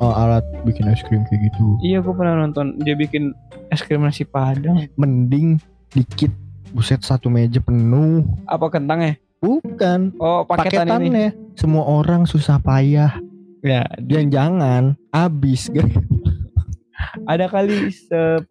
oh, 0.00 0.12
alat 0.14 0.44
bikin 0.64 0.84
es 0.88 1.02
krim 1.04 1.22
kayak 1.28 1.40
gitu. 1.52 1.64
Iya 1.84 1.98
gue 2.00 2.14
pernah 2.16 2.34
nonton 2.40 2.80
dia 2.80 2.94
bikin 2.96 3.36
es 3.68 3.80
krim 3.84 4.02
nasi 4.02 4.24
padang. 4.24 4.88
Mending 4.96 5.60
dikit 5.92 6.32
buset 6.72 7.02
satu 7.04 7.28
meja 7.28 7.60
penuh. 7.60 8.24
Apa 8.48 8.70
kentangnya? 8.72 9.18
Bukan 9.40 10.14
Oh 10.20 10.44
paketan 10.44 10.88
ini. 11.00 11.10
paketannya. 11.10 11.28
Semua 11.56 11.84
orang 11.88 12.24
susah 12.24 12.60
payah. 12.60 13.18
Ya 13.60 13.84
Dan 14.00 14.32
jangan 14.32 14.96
habis 15.12 15.68
guys. 15.68 15.92
ada 17.32 17.48
kali 17.48 17.92
10 17.92 18.44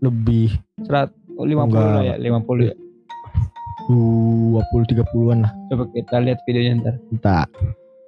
Lebih 0.00 0.48
100 0.84 1.12
50 1.34 1.50
Enggak. 1.50 1.82
lah 1.82 2.02
ya 2.04 2.14
50 2.16 2.70
ya. 2.70 2.74
20 3.84 4.56
30-an 4.64 5.38
lah. 5.44 5.52
Coba 5.68 5.84
kita 5.92 6.16
lihat 6.24 6.38
videonya 6.48 6.96
ntar. 7.12 7.44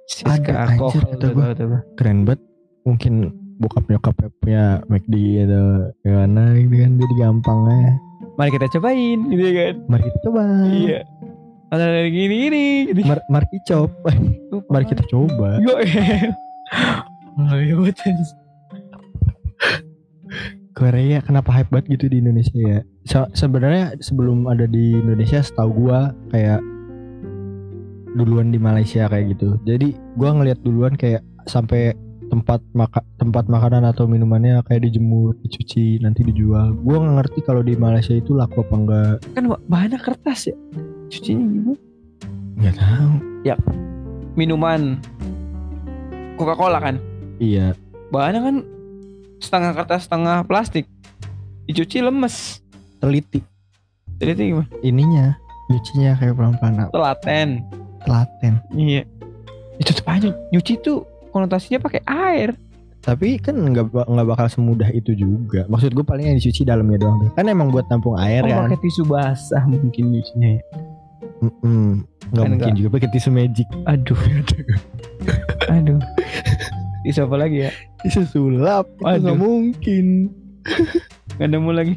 Siska 0.07 0.31
Ada, 0.39 0.73
anjir, 0.73 1.03
kata 1.03 1.15
tuh. 1.53 1.81
Keren 1.99 2.23
banget. 2.25 2.41
Mungkin 2.87 3.13
bokap 3.59 3.83
nyokap 3.91 4.15
punya 4.39 4.79
McD 4.87 5.43
atau 5.43 5.91
gimana 6.01 6.55
gitu 6.55 6.75
kan 6.81 6.91
jadi 6.95 7.13
gampang 7.19 7.59
ya. 7.67 7.93
Mari 8.37 8.49
kita 8.53 8.67
cobain 8.77 9.19
gitu 9.27 9.43
kan. 9.53 9.75
Mari 9.91 10.01
kita 10.07 10.17
coba. 10.29 10.41
Iya. 10.71 10.99
Ada 11.67 11.83
dari 11.83 12.09
gini 12.15 12.35
gini 12.47 12.65
gitu. 12.91 13.01
Mar 13.03 13.19
Mari. 13.27 13.47
Mari 14.71 14.85
kita 14.87 15.03
coba. 15.11 15.59
Yo. 15.59 15.75
Oh, 17.37 17.53
iya 17.59 17.75
betul. 17.75 18.15
Korea 20.77 21.19
kenapa 21.25 21.49
hype 21.51 21.73
banget 21.73 21.97
gitu 21.97 22.05
di 22.13 22.21
Indonesia 22.21 22.53
ya? 22.53 22.79
Se- 23.09 23.31
sebenarnya 23.33 23.97
sebelum 23.97 24.45
ada 24.45 24.69
di 24.69 24.93
Indonesia 24.93 25.41
setahu 25.41 25.85
gua 25.85 26.13
kayak 26.29 26.61
duluan 28.13 28.53
di 28.53 28.61
Malaysia 28.61 29.09
kayak 29.09 29.37
gitu. 29.37 29.57
Jadi 29.65 29.97
gua 30.17 30.37
ngeliat 30.37 30.61
duluan 30.61 30.93
kayak 30.93 31.25
sampai 31.49 31.97
tempat 32.27 32.59
maka 32.75 32.99
tempat 33.17 33.47
makanan 33.47 33.87
atau 33.87 34.03
minumannya 34.05 34.59
kayak 34.67 34.85
dijemur, 34.85 35.33
dicuci, 35.41 35.97
nanti 36.03 36.21
dijual. 36.21 36.77
Gua 36.85 37.01
nggak 37.01 37.15
ngerti 37.25 37.39
kalau 37.43 37.65
di 37.65 37.73
Malaysia 37.73 38.13
itu 38.13 38.37
laku 38.37 38.61
apa 38.61 38.75
enggak. 38.77 39.15
Kan 39.33 39.49
bahannya 39.67 39.97
kertas 39.97 40.53
ya. 40.53 40.55
Cucinya 41.07 41.45
gimana? 41.45 41.79
Nggak 42.57 42.75
tahu. 42.75 43.11
Minuman 44.37 45.01
Coca-Cola 46.35 46.77
kan. 46.77 46.95
Iya, 47.37 47.73
Bahannya 48.07 48.41
kan 48.41 48.55
setengah 49.37 49.71
kertas 49.73 50.05
setengah 50.05 50.45
plastik. 50.45 50.85
Dicuci 51.65 51.99
lemes. 51.99 52.61
teliti 52.97 53.45
itu 54.17 54.33
gimana? 54.33 54.65
ininya, 54.81 55.25
nyucinya 55.69 56.17
kayak 56.17 56.33
pelan-pelan, 56.33 56.89
Telaten. 56.89 57.49
telaten. 58.01 58.53
Iya. 58.73 59.05
Itu 59.77 59.93
tetep 59.93 60.09
aja 60.09 60.33
nyuci 60.49 60.81
tuh 60.81 61.05
konotasinya 61.29 61.77
pakai 61.77 62.01
air. 62.03 62.57
Tapi 62.99 63.37
kan 63.37 63.53
nggak 63.53 63.93
nggak 63.93 64.27
bakal 64.27 64.49
semudah 64.49 64.89
itu 64.89 65.13
juga. 65.13 65.69
Maksud 65.69 65.93
gue 65.93 66.01
paling 66.01 66.25
yang 66.27 66.37
dicuci 66.37 66.65
dalamnya 66.65 66.97
doang. 66.99 67.29
Kan 67.33 67.45
emang 67.45 67.69
buat 67.69 67.85
nampung 67.87 68.17
air 68.17 68.41
Oh, 68.41 68.49
kan. 68.49 68.73
pakai 68.73 68.81
tisu 68.81 69.05
basah 69.05 69.61
mungkin 69.63 70.09
nyucinya 70.09 70.57
ya. 70.57 70.61
Mm-mm. 71.37 72.01
Nggak 72.33 72.43
Kan 72.43 72.51
mungkin 72.51 72.73
juga 72.75 72.89
pakai 72.97 73.09
tisu 73.13 73.29
magic. 73.29 73.67
Aduh. 73.85 74.17
Aduh. 75.75 76.01
Tisu 77.05 77.19
apa 77.23 77.35
lagi 77.37 77.57
ya? 77.67 77.71
Tisu 78.01 78.25
sulap. 78.25 78.89
Itu 78.97 79.05
Waduh. 79.05 79.21
nggak 79.23 79.39
mungkin. 79.39 80.05
Gak 81.37 81.49
nemu 81.53 81.71
lagi. 81.71 81.95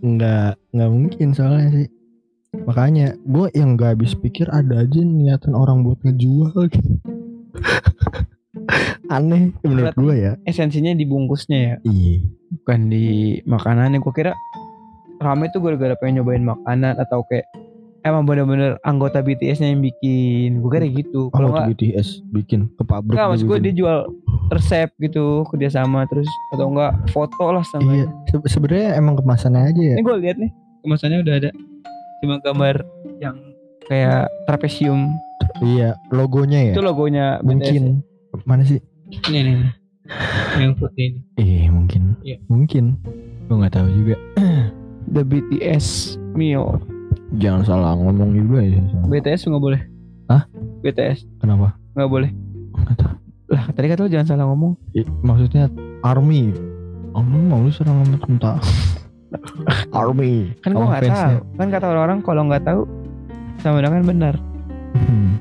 Nggak 0.00 0.50
nggak 0.72 0.90
mungkin 0.90 1.28
soalnya 1.34 1.68
sih. 1.74 1.88
Makanya 2.64 3.12
gue 3.28 3.52
yang 3.52 3.76
gak 3.76 4.00
habis 4.00 4.16
pikir 4.16 4.48
ada 4.48 4.80
aja 4.80 5.04
niatan 5.04 5.52
orang 5.52 5.84
buat 5.84 6.00
ngejual 6.00 6.56
gitu. 6.72 6.92
Aneh 9.14 9.52
menurut 9.64 9.96
gue 9.96 10.14
ya. 10.16 10.32
Esensinya 10.48 10.92
dibungkusnya 10.96 11.58
ya. 11.58 11.74
Iya. 11.84 12.16
Bukan 12.60 12.80
di 12.88 13.38
makanannya. 13.44 14.00
Gue 14.00 14.12
kira 14.16 14.32
rame 15.18 15.48
tuh 15.48 15.60
gara-gara 15.60 15.94
pengen 15.94 16.20
nyobain 16.20 16.42
makanan 16.42 16.94
atau 16.96 17.22
kayak 17.24 17.46
emang 18.00 18.22
bener-bener 18.22 18.78
anggota 18.82 19.18
BTS-nya 19.18 19.68
yang 19.68 19.82
bikin. 19.82 20.58
Gue 20.58 20.70
kira 20.70 20.86
gitu. 20.86 21.28
Kalau 21.28 21.50
nggak 21.50 21.74
BTS 21.74 22.22
bikin 22.26 22.70
ke 22.70 22.82
pabrik. 22.82 23.12
Enggak 23.12 23.26
dia 23.26 23.30
maksud 23.30 23.44
gue 23.44 23.52
bikin. 23.52 23.66
dia 23.66 23.74
jual 23.76 23.98
resep 24.48 24.88
gitu 24.98 25.24
kerjasama 25.44 26.06
terus 26.06 26.24
atau 26.50 26.66
enggak 26.68 26.92
foto 27.08 27.44
lah 27.48 27.64
sama 27.64 27.90
Iya. 27.92 28.06
Se- 28.28 28.48
Sebenarnya 28.48 28.94
emang 28.94 29.14
kemasannya 29.14 29.62
aja 29.66 29.82
ya. 29.84 29.94
Ini 29.94 30.02
gue 30.02 30.16
lihat 30.20 30.36
nih 30.36 30.50
kemasannya 30.80 31.18
udah 31.20 31.34
ada 31.36 31.50
cuma 32.18 32.34
gambar 32.40 32.74
yang 33.18 33.36
kayak 33.84 34.26
trapesium 34.46 35.12
Iya. 35.58 35.98
Logonya 36.08 36.60
ya. 36.62 36.72
itu 36.72 36.80
logonya 36.80 37.26
BTS. 37.38 37.48
Mungkin. 37.48 37.82
Mana 38.44 38.62
sih? 38.62 38.78
Ini 39.10 39.38
nih, 39.40 39.54
nih. 39.58 39.72
yang 40.56 40.72
putih 40.74 41.04
ini. 41.04 41.20
Eh 41.36 41.66
mungkin. 41.66 42.14
Iya. 42.22 42.36
Mungkin. 42.46 42.84
Gue 43.44 43.56
nggak 43.56 43.74
tahu 43.74 43.88
juga. 43.90 44.16
The 45.08 45.22
BTS 45.22 45.86
meal. 46.34 46.78
Jangan 47.36 47.62
salah 47.64 47.92
ngomong 47.94 48.32
juga 48.32 48.60
ya. 48.60 48.80
BTS 49.06 49.48
nggak 49.48 49.62
boleh. 49.62 49.80
Hah? 50.28 50.44
BTS 50.80 51.24
Kenapa? 51.40 51.76
nggak 51.92 52.10
boleh. 52.10 52.30
Tahu. 52.94 53.14
Lah 53.48 53.64
tadi 53.72 53.86
kata 53.88 54.04
lu 54.04 54.12
jangan 54.12 54.28
salah 54.28 54.46
ngomong. 54.48 54.76
I- 54.92 55.08
maksudnya 55.20 55.72
army. 56.04 56.52
Army 57.16 57.38
mau 57.42 57.64
lu 57.64 57.72
serang 57.72 58.04
sama 58.04 58.16
tentara. 58.20 58.60
army. 59.92 60.52
Kan 60.60 60.72
Sama 60.72 60.84
nggak 60.88 61.02
tahu. 61.08 61.36
Kan 61.56 61.66
kata 61.68 61.86
orang-orang 61.88 62.18
kalau 62.20 62.42
nggak 62.48 62.64
tahu 62.64 62.82
sama 63.60 63.80
dengan 63.80 64.04
benar. 64.04 64.34
Hmm. 64.94 65.32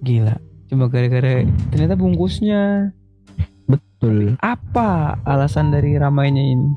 Gila. 0.00 0.36
Cuma 0.66 0.86
gara-gara 0.88 1.44
ternyata 1.68 1.94
bungkusnya 1.94 2.92
Betul. 4.00 4.32
apa 4.40 5.20
alasan 5.28 5.76
dari 5.76 5.92
ramainya 6.00 6.40
ini? 6.40 6.72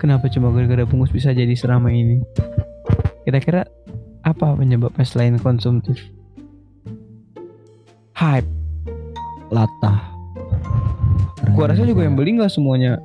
Kenapa 0.00 0.32
cuma 0.32 0.48
gara-gara 0.56 0.88
bungkus 0.88 1.12
bisa 1.12 1.36
jadi 1.36 1.52
seramai 1.52 1.92
ini? 2.00 2.16
Kira-kira 3.28 3.68
apa 4.24 4.56
penyebabnya 4.56 5.04
selain 5.04 5.36
konsumtif? 5.36 6.00
Hype. 8.16 8.48
Latah. 9.52 10.00
Gua 11.52 11.68
rasa 11.68 11.84
juga 11.84 12.08
yang 12.08 12.16
beli 12.16 12.40
nggak 12.40 12.48
semuanya. 12.48 12.96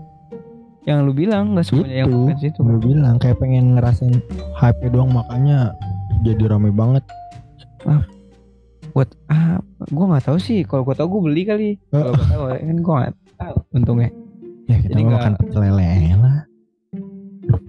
Yang 0.88 0.98
lu 1.04 1.12
bilang 1.12 1.60
nggak 1.60 1.68
semuanya 1.68 2.08
yang 2.08 2.08
Itu. 2.08 2.20
fans 2.32 2.44
itu. 2.48 2.60
Gue 2.64 2.80
bilang 2.80 3.16
kayak 3.20 3.36
pengen 3.44 3.76
ngerasain 3.76 4.16
hype 4.56 4.80
doang 4.96 5.12
makanya 5.12 5.76
jadi 6.24 6.56
rame 6.56 6.72
banget. 6.72 7.04
Buat 8.96 9.10
ah, 9.28 9.60
gua 9.86 10.06
nggak 10.10 10.26
tahu 10.26 10.38
sih. 10.40 10.64
Kalau 10.64 10.82
gua 10.82 10.96
tahu 10.96 11.08
gua 11.10 11.22
beli 11.28 11.44
kali. 11.44 11.70
Kalau 11.90 12.10
gua 12.10 12.26
tahu 12.26 12.44
kan 12.50 12.78
gua 12.80 12.94
nggak 12.98 13.14
tahu. 13.36 13.56
Untungnya. 13.74 14.10
Ya 14.66 14.76
kita 14.78 14.90
Jadi 14.90 15.02
nggak- 15.04 15.20
makan 15.20 15.34
pecel 15.36 15.62
lele 15.62 15.88
lah. 16.16 16.38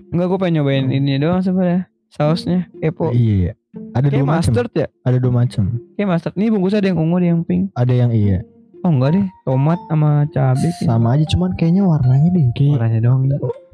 Enggak 0.08 0.26
gua 0.28 0.38
pengen 0.38 0.54
nyobain 0.56 0.86
ini 0.88 1.18
doang 1.18 1.42
sebenarnya. 1.42 1.90
Sausnya 2.08 2.70
kepo. 2.72 3.10
Iya. 3.10 3.52
Ada 3.92 4.08
Kayak 4.08 4.14
dua 4.14 4.24
macam. 4.24 4.40
mustard 4.40 4.72
ya? 4.72 4.86
Ada 5.02 5.16
dua 5.18 5.32
macam. 5.34 5.64
Kayak 5.92 6.08
mustard. 6.08 6.34
Nih 6.34 6.48
bungkusnya 6.48 6.78
ada 6.80 6.88
yang 6.88 6.98
ungu 6.98 7.16
ada 7.18 7.28
yang 7.28 7.40
pink. 7.42 7.62
Ada 7.74 7.92
yang 7.94 8.10
iya. 8.10 8.38
Oh 8.80 8.88
enggak 8.88 9.10
deh, 9.12 9.26
tomat 9.42 9.80
sama 9.84 10.10
cabai. 10.30 10.70
Sama 10.78 11.08
aja 11.12 11.24
cuman 11.26 11.50
kayaknya 11.52 11.82
warnanya 11.82 12.28
deh 12.30 12.44
kayak 12.54 12.72
Warnanya 12.72 13.00
doang. 13.02 13.22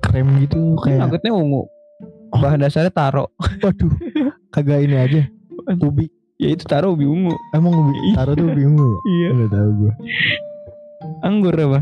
krem 0.01 0.27
gitu 0.41 0.59
Kayak 0.75 0.83
kayak. 0.83 0.99
nuggetnya 1.05 1.33
ungu. 1.37 1.63
Bahan 2.33 2.59
dasarnya 2.59 2.91
taro. 2.91 3.29
Waduh. 3.61 3.93
Kagak 4.49 4.79
ini 4.81 4.97
aja. 4.97 5.23
Ubi. 5.79 6.09
Ya 6.43 6.49
itu 6.59 6.67
taro 6.67 6.99
ubi 6.99 7.07
ungu. 7.07 7.39
Emang 7.55 7.71
ubi 7.71 7.95
taruh 8.19 8.35
tuh 8.35 8.51
bingung. 8.51 8.99
Iya. 9.07 9.29
Enggak 9.31 9.51
tahu 9.55 9.69
gue. 9.79 9.93
Anggur 11.23 11.55
apa? 11.55 11.81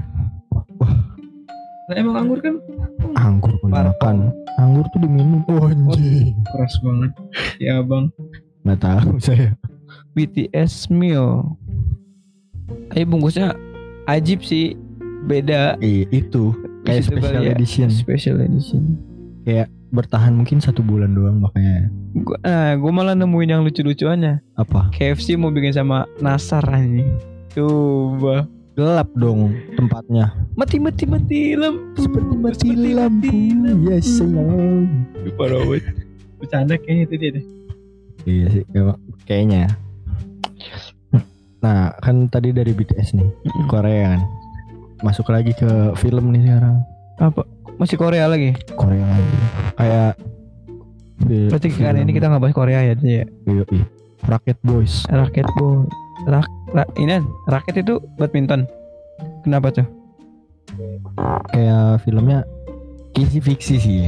Nah, 1.88 1.96
emang 1.96 2.16
anggur 2.22 2.38
kan 2.44 2.54
Anggur 3.16 3.56
kebanyakan. 3.64 4.30
Anggur 4.60 4.84
tuh 4.92 5.00
diminum. 5.00 5.40
Oh, 5.48 5.64
anjing. 5.64 6.36
keras 6.52 6.76
banget. 6.84 7.10
Ya 7.56 7.80
bang. 7.80 8.12
Nggak 8.68 8.80
tahu 8.84 9.16
saya. 9.16 9.56
BTS 10.12 10.92
meal. 10.92 11.56
Tapi 12.92 13.08
bungkusnya 13.08 13.56
ajib 14.12 14.44
sih. 14.44 14.76
Beda. 15.24 15.80
Iya 15.80 16.04
itu 16.12 16.52
kayak 16.84 17.08
special 17.08 17.42
ya. 17.48 17.52
edition. 17.56 17.88
Special 17.88 18.36
edition. 18.44 19.00
Bertahan 19.90 20.38
mungkin 20.38 20.62
satu 20.62 20.86
bulan 20.86 21.14
doang 21.18 21.42
makanya. 21.42 21.90
Gua, 22.22 22.38
nah, 22.46 22.78
gua 22.78 22.92
malah 22.94 23.14
nemuin 23.18 23.50
yang 23.50 23.62
lucu-lucuannya. 23.66 24.38
Apa? 24.54 24.94
KFC 24.94 25.34
mau 25.34 25.50
bikin 25.50 25.74
sama 25.74 26.06
Nasar 26.22 26.62
anjing. 26.70 27.10
Coba. 27.50 28.46
Gelap 28.78 29.10
dong 29.18 29.52
tempatnya. 29.74 30.30
Mati 30.54 30.78
mati 30.78 31.04
mati 31.04 31.58
lampu. 31.58 32.06
Seperti 32.06 32.34
mati 32.38 32.66
Seperti 32.70 32.90
lampu. 32.94 33.28
Yes 33.82 34.06
sayang. 34.22 34.86
Parah 35.34 35.60
banget. 35.66 35.84
Bercanda 36.38 36.78
kayaknya 36.78 37.02
itu 37.04 37.14
dia 37.18 37.30
deh. 37.34 37.44
Iya 38.24 38.46
sih 38.54 38.62
kayaknya. 39.26 39.74
Nah 41.60 41.92
kan 41.98 42.30
tadi 42.30 42.54
dari 42.54 42.70
BTS 42.72 43.18
nih 43.18 43.28
Korea 43.66 44.16
kan. 44.16 44.22
Masuk 45.02 45.28
lagi 45.28 45.50
ke 45.52 45.92
film 45.98 46.30
nih 46.30 46.46
sekarang. 46.46 46.80
Apa? 47.20 47.42
Masih 47.80 47.96
Korea 47.96 48.28
lagi? 48.28 48.52
Korea 48.76 49.02
lagi. 49.02 49.36
Kayak 49.74 50.12
Berarti 51.20 51.68
kan 51.70 51.96
ini 51.96 52.10
kita 52.10 52.28
nggak 52.28 52.42
bahas 52.42 52.54
Korea 52.54 52.80
ya 52.82 52.94
ya 52.96 53.24
Yoi. 53.46 53.80
Rocket 54.20 54.56
Boys. 54.60 55.04
raket 55.06 55.48
boy 55.54 55.84
rak, 56.22 56.44
ra- 56.70 56.88
ini 56.94 57.12
kan, 57.14 57.24
raket 57.46 57.80
itu 57.80 57.96
badminton 58.16 58.68
kenapa 59.40 59.68
tuh 59.70 59.86
Kayak 61.50 62.04
filmnya 62.04 62.44
kisi 63.10 63.40
fiksi 63.40 63.76
sih. 63.76 64.00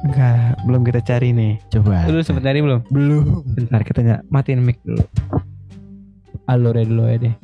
enggak 0.00 0.56
belum 0.64 0.80
kita 0.80 1.00
cari 1.02 1.28
nih 1.30 1.60
Coba. 1.70 2.08
lu 2.08 2.20
sempet 2.20 2.40
cari 2.42 2.60
belum 2.60 2.80
belum. 2.88 3.44
bentar 3.52 3.80
kita 3.82 4.00
ny- 4.00 4.24
matiin 4.28 4.60
mic 4.60 4.80
dulu 4.80 5.04
alur 6.46 6.72
ya 6.72 6.84
dulu 6.84 7.04
ya 7.04 7.16
deh 7.20 7.34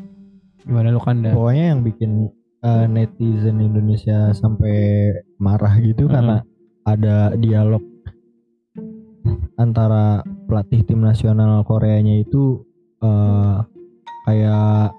gimana 0.62 0.88
lu 0.88 0.96
kan 0.98 1.20
Pokoknya 1.22 1.64
yang 1.70 1.80
bikin 1.82 2.32
eh, 2.66 2.86
netizen 2.86 3.62
Indonesia 3.62 4.30
sampai 4.32 4.76
marah 5.38 5.78
gitu 5.78 6.04
Mm-mm. 6.04 6.12
karena 6.12 6.36
ada 6.84 7.16
dialog 7.36 7.82
antara 9.56 10.20
pelatih 10.46 10.82
tim 10.82 11.00
nasional 11.00 11.62
Koreanya 11.62 12.20
itu 12.20 12.62
eh, 13.00 13.56
kayak 14.24 14.92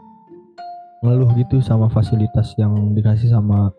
ngeluh 1.03 1.29
gitu 1.35 1.61
sama 1.61 1.87
fasilitas 1.87 2.57
yang 2.57 2.73
dikasih 2.91 3.29
sama 3.29 3.69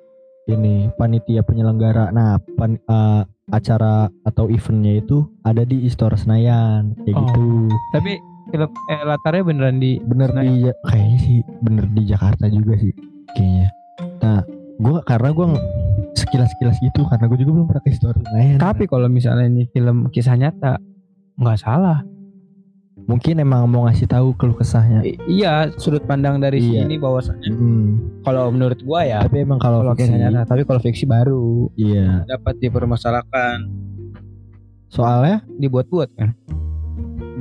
ini 0.49 0.89
panitia 0.97 1.45
penyelenggara. 1.45 2.09
Nah, 2.09 2.41
pan- 2.57 2.81
eh, 2.81 3.23
acara 3.49 4.09
atau 4.23 4.49
eventnya 4.49 4.97
itu 4.97 5.25
ada 5.43 5.61
di 5.63 5.85
Istora 5.85 6.17
Senayan 6.17 6.93
kayak 7.03 7.17
Oh. 7.17 7.25
gitu. 7.25 7.45
tapi 7.91 8.13
eh, 8.53 9.03
latarnya 9.03 9.43
beneran 9.43 9.77
di 9.77 9.97
bener 10.01 10.29
Senayan. 10.31 10.49
di 10.49 10.57
kayaknya 10.87 11.19
sih 11.19 11.39
bener 11.61 11.85
di 11.89 12.03
Jakarta 12.05 12.45
juga 12.47 12.77
sih 12.77 12.93
kayaknya 13.31 13.69
nah 14.19 14.43
gua 14.79 15.03
karena 15.03 15.31
gua 15.31 15.47
ng- 15.55 15.65
sekilas-sekilas 16.15 16.77
gitu 16.83 17.07
karena 17.07 17.31
gue 17.31 17.39
juga 17.39 17.51
belum 17.55 17.67
pernah 17.71 17.83
ke 17.83 17.95
Senayan 17.95 18.59
tapi 18.59 18.91
kalau 18.91 19.07
misalnya 19.07 19.47
ini 19.47 19.71
film 19.71 20.11
kisah 20.11 20.35
nyata 20.35 20.83
nggak 21.39 21.59
salah. 21.59 22.03
Mungkin 23.09 23.41
emang 23.41 23.65
mau 23.71 23.89
ngasih 23.89 24.05
tahu 24.05 24.37
keluh 24.37 24.53
kesahnya. 24.53 25.01
I- 25.01 25.17
iya 25.31 25.73
sudut 25.81 26.05
pandang 26.05 26.43
dari 26.43 26.61
Iya. 26.61 26.85
sini 26.85 27.01
bahwasannya. 27.01 27.49
Hmm, 27.49 27.89
kalau 28.21 28.53
menurut 28.53 28.83
gua 28.85 29.07
ya 29.07 29.23
tapi 29.25 29.47
emang 29.47 29.57
kalau 29.63 29.81
kalau 29.81 29.95
fiksi, 29.97 30.13
kisah 30.13 30.19
nyata 30.29 30.45
tapi 30.45 30.63
kalau 30.69 30.81
fiksi 30.83 31.05
baru 31.09 31.73
iya. 31.79 32.27
dapat 32.29 32.59
dipermasalahkan. 32.61 33.65
Soalnya 34.89 35.41
dibuat-buat 35.57 36.11
kan? 36.19 36.35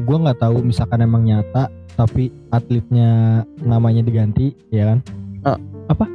gua 0.08 0.24
nggak 0.24 0.40
tahu 0.40 0.64
misalkan 0.64 1.04
emang 1.04 1.28
nyata 1.28 1.68
tapi 1.98 2.32
atletnya 2.48 3.44
namanya 3.60 4.06
diganti 4.06 4.56
ya 4.72 4.94
kan? 4.96 5.00
Ah, 5.44 5.60
apa? 5.90 6.08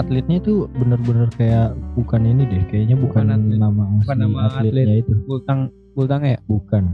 Atletnya 0.00 0.36
itu 0.38 0.54
bener-bener 0.72 1.28
kayak 1.32 1.68
bukan 1.94 2.20
ini 2.24 2.42
deh 2.44 2.62
kayaknya 2.66 2.96
bukan, 2.96 3.24
Bukan 3.28 3.36
atlet. 3.36 3.58
nama 3.58 3.82
asli 3.86 4.00
Bukan 4.02 4.16
nama 4.18 4.38
atletnya 4.48 4.94
itu 4.98 5.12
bultang 5.24 5.60
bultang 5.92 6.22
ya 6.24 6.38
bukan 6.44 6.84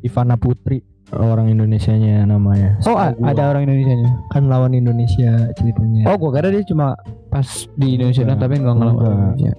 Ivana 0.00 0.36
Putri 0.36 0.80
orang 1.12 1.46
Indonesianya 1.48 2.26
namanya 2.26 2.78
oh 2.82 2.94
gua. 2.94 3.14
ada 3.24 3.42
orang 3.50 3.62
Indonesia 3.64 3.94
nya 3.94 4.10
kan 4.28 4.42
lawan 4.46 4.72
Indonesia 4.72 5.32
ceritanya 5.54 6.02
oh 6.06 6.16
gua 6.16 6.30
kira 6.34 6.50
dia 6.50 6.62
cuma 6.62 6.98
pas 7.28 7.46
di 7.74 7.94
Indonesia 7.94 8.22
Enggak. 8.22 8.34
doang, 8.34 8.42
tapi 8.42 8.54
nggak 8.58 8.74
ngelawan 8.74 8.94
Enggak. 8.96 9.12
Indonesia. 9.12 9.52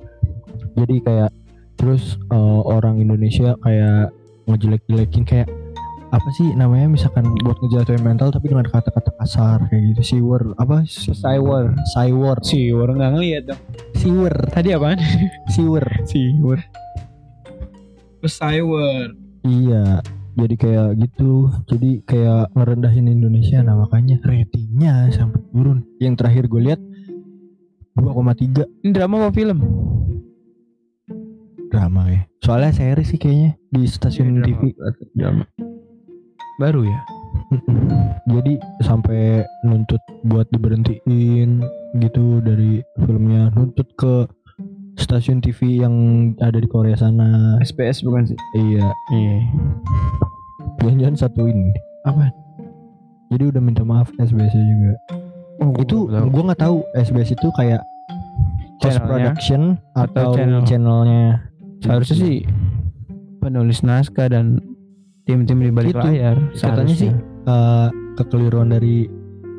jadi 0.75 0.95
kayak 1.01 1.31
terus 1.77 2.03
eh, 2.27 2.61
orang 2.63 2.95
Indonesia 2.97 3.49
kayak 3.57 4.11
ngejelek-jelekin 4.45 5.23
kayak 5.23 5.47
apa 6.07 6.29
sih 6.31 6.55
namanya 6.55 6.87
misalkan 6.87 7.27
buat 7.43 7.59
ngejatuhin 7.59 7.99
mental 7.99 8.31
tapi 8.31 8.47
dengan 8.47 8.63
kata-kata 8.63 9.11
kasar 9.19 9.67
kayak 9.67 9.95
gitu 9.95 10.15
siwer 10.15 10.55
apa? 10.55 10.87
Siwer. 10.87 11.75
Siwer. 11.91 12.37
Siwer 12.39 12.89
nggak 12.95 13.11
ngeliat 13.11 13.43
dong. 13.51 13.61
Siwer. 13.99 14.35
Tadi 14.47 14.71
apaan? 14.71 14.99
Siwer. 15.51 15.85
Siwer. 16.07 16.59
Siwer. 18.23 19.07
Iya 19.43 19.99
jadi 20.37 20.55
kayak 20.55 20.89
gitu. 21.01 21.49
Jadi 21.65 22.05
kayak 22.05 22.53
ngerendahin 22.53 23.09
Indonesia 23.09 23.59
nah 23.65 23.73
makanya 23.73 24.21
ratingnya 24.21 25.09
sampai 25.09 25.41
turun. 25.49 25.81
Yang 25.97 26.13
terakhir 26.21 26.43
gue 26.45 26.61
lihat 26.71 26.81
2,3 27.97 28.85
ini 28.85 28.91
drama 28.93 29.25
apa 29.25 29.33
film? 29.33 29.59
Drama 31.73 32.01
ya. 32.13 32.21
Soalnya 32.45 32.71
seri 32.71 33.03
sih 33.03 33.17
kayaknya 33.17 33.57
di 33.73 33.81
stasiun 33.89 34.39
Iya, 34.39 34.45
TV 34.45 34.61
drama 35.17 35.43
baru 36.57 36.81
ya? 36.85 36.99
Jadi 38.27 38.59
sampai 38.83 39.45
nuntut 39.63 40.01
buat 40.27 40.49
diberhentiin 40.51 41.63
gitu 42.01 42.41
dari 42.43 42.81
filmnya. 42.99 43.53
Nuntut 43.53 43.87
ke 43.95 44.25
stasiun 44.97 45.39
TV 45.39 45.85
yang 45.85 45.95
ada 46.41 46.57
di 46.57 46.67
Korea 46.67 46.97
sana. 46.97 47.61
SPS 47.61 48.03
bukan 48.03 48.27
sih? 48.27 48.37
Iya. 48.57 48.89
Iya. 49.13 49.37
Jangan-jangan 50.83 51.17
satu 51.17 51.45
ini. 51.47 51.71
Apa? 52.03 52.33
Jadi 53.31 53.43
udah 53.53 53.61
minta 53.61 53.85
maaf 53.85 54.09
SBS 54.17 54.57
juga. 54.57 54.93
Oh, 55.61 55.73
itu 55.77 56.09
gua 56.09 56.43
nggak 56.51 56.61
tahu. 56.61 56.83
SBS 56.97 57.37
itu 57.37 57.47
kayak 57.53 57.81
post 58.81 59.01
production 59.05 59.77
atau 59.93 60.33
atau, 60.33 60.35
channel? 60.37 60.61
channelnya. 60.65 61.25
Seharusnya 61.81 62.17
sih 62.17 62.37
penulis 63.41 63.85
naskah 63.85 64.29
dan 64.29 64.76
tim-tim 65.27 65.59
di 65.59 65.71
balik 65.75 65.93
Itu, 65.93 66.01
layar 66.01 66.37
katanya 66.55 66.95
sih 66.95 67.11
eh, 67.45 67.87
kekeliruan 68.15 68.71
dari 68.71 69.05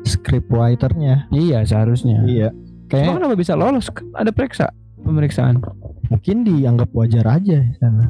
script 0.03 0.49
writernya. 0.49 1.29
Iya 1.29 1.63
seharusnya. 1.63 2.25
Iya. 2.25 2.49
Kayak 2.89 3.21
kenapa 3.21 3.35
bisa 3.37 3.53
lolos? 3.53 3.93
Kan 3.93 4.09
ada 4.17 4.33
periksa 4.33 4.73
pemeriksaan. 5.05 5.61
Mungkin 6.09 6.41
dianggap 6.41 6.89
wajar 6.91 7.25
aja 7.37 7.61
di 7.61 7.75
sana. 7.77 8.09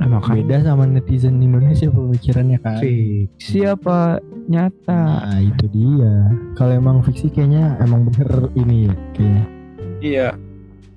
Nah, 0.00 0.16
makanya. 0.16 0.36
Beda 0.44 0.56
sama 0.72 0.84
netizen 0.88 1.40
Indonesia 1.44 1.88
pemikirannya 1.92 2.58
kan. 2.60 2.80
Fiksi. 2.80 3.64
Apa 3.64 4.20
nyata. 4.48 5.24
Nah 5.24 5.40
itu 5.40 5.64
dia. 5.72 6.28
Kalau 6.56 6.72
emang 6.72 7.04
fiksi 7.04 7.28
kayaknya 7.28 7.76
emang 7.84 8.08
bener 8.08 8.48
ini 8.56 8.88
ya, 8.88 8.94
kayaknya. 9.16 9.44
Iya. 10.00 10.28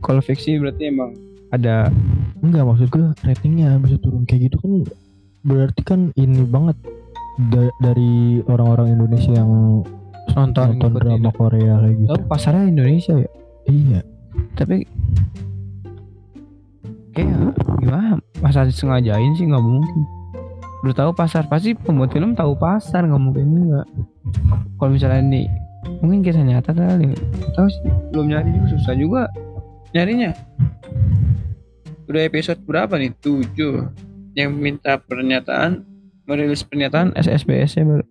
Kalau 0.03 0.19
fiksi 0.23 0.59
berarti 0.59 0.91
emang 0.91 1.15
ada 1.53 1.93
enggak 2.41 2.65
maksud 2.65 2.87
gue 2.89 3.13
ratingnya 3.21 3.77
bisa 3.77 4.01
turun 4.01 4.25
kayak 4.25 4.49
gitu 4.49 4.57
kan 4.57 4.81
berarti 5.43 5.81
kan 5.83 6.09
ini 6.15 6.47
banget 6.47 6.79
da- 7.51 7.75
dari 7.83 8.39
orang-orang 8.47 8.95
Indonesia 8.95 9.35
yang 9.35 9.83
nonton, 10.31 10.79
nonton 10.79 10.91
drama 10.95 11.29
Korea 11.35 11.83
kayak 11.83 11.95
gitu. 11.99 12.09
Tapi 12.15 12.23
pasarnya 12.31 12.65
Indonesia 12.71 13.13
ya? 13.19 13.31
Iya. 13.67 13.99
Tapi 14.55 14.75
kayak 17.13 17.53
gimana? 17.79 18.17
Masa 18.39 18.65
disengajain 18.67 19.35
sih 19.35 19.45
nggak 19.47 19.63
mungkin. 19.63 19.99
Udah 20.83 20.95
tahu 20.95 21.11
pasar 21.15 21.47
pasti 21.47 21.75
pembuat 21.75 22.11
film 22.11 22.35
tahu 22.35 22.55
pasar 22.59 23.07
nggak 23.07 23.23
mungkin 23.23 23.47
enggak 23.55 23.87
kalau 24.75 24.91
misalnya 24.91 25.23
nih 25.23 25.47
mungkin 26.03 26.19
kisah 26.23 26.43
nyata 26.43 26.75
kali. 26.75 27.15
Nggak 27.15 27.51
tahu 27.55 27.67
sih 27.71 27.91
belum 28.11 28.25
nyari 28.31 28.49
juga 28.51 28.67
susah 28.79 28.95
juga 28.95 29.21
nyarinya. 29.95 30.31
Udah 32.07 32.21
episode 32.27 32.59
berapa 32.67 32.99
nih? 32.99 33.15
Tujuh 33.23 33.87
yang 34.33 34.53
minta 34.53 34.97
pernyataan 34.97 35.85
merilis 36.25 36.63
pernyataan 36.63 37.13
SSBS 37.13 37.77
nya 37.77 37.85
baru 37.85 38.05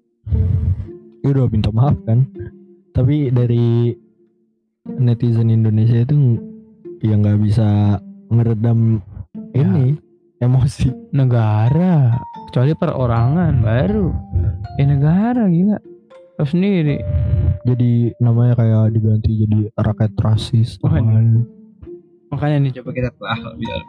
ya 1.22 1.28
udah 1.30 1.46
minta 1.48 1.70
maaf 1.70 1.94
kan? 2.02 2.26
Tapi 2.92 3.30
dari 3.30 3.94
netizen 4.98 5.48
Indonesia 5.48 6.02
itu 6.02 6.36
ya 7.00 7.14
nggak 7.16 7.38
bisa 7.40 7.98
ngeredam 8.28 8.98
Ya. 9.52 9.64
ini 9.68 9.96
emosi. 10.40 10.90
Negara. 11.12 12.16
Kecuali 12.50 12.72
perorangan 12.74 13.62
baru. 13.62 14.08
Eh 14.80 14.86
negara 14.88 15.46
gila. 15.46 15.78
Tahu 16.36 16.46
sendiri. 16.48 16.98
Jadi 17.62 18.16
namanya 18.18 18.58
kayak 18.58 18.92
diganti 18.92 19.46
jadi 19.46 19.70
rakyat 19.78 20.12
rasis 20.18 20.76
apaan. 20.82 21.46
makanya 22.32 22.64
nih 22.64 22.72
coba 22.80 22.90
kita 22.96 23.08
lebih 23.12 23.66
dalam 23.68 23.86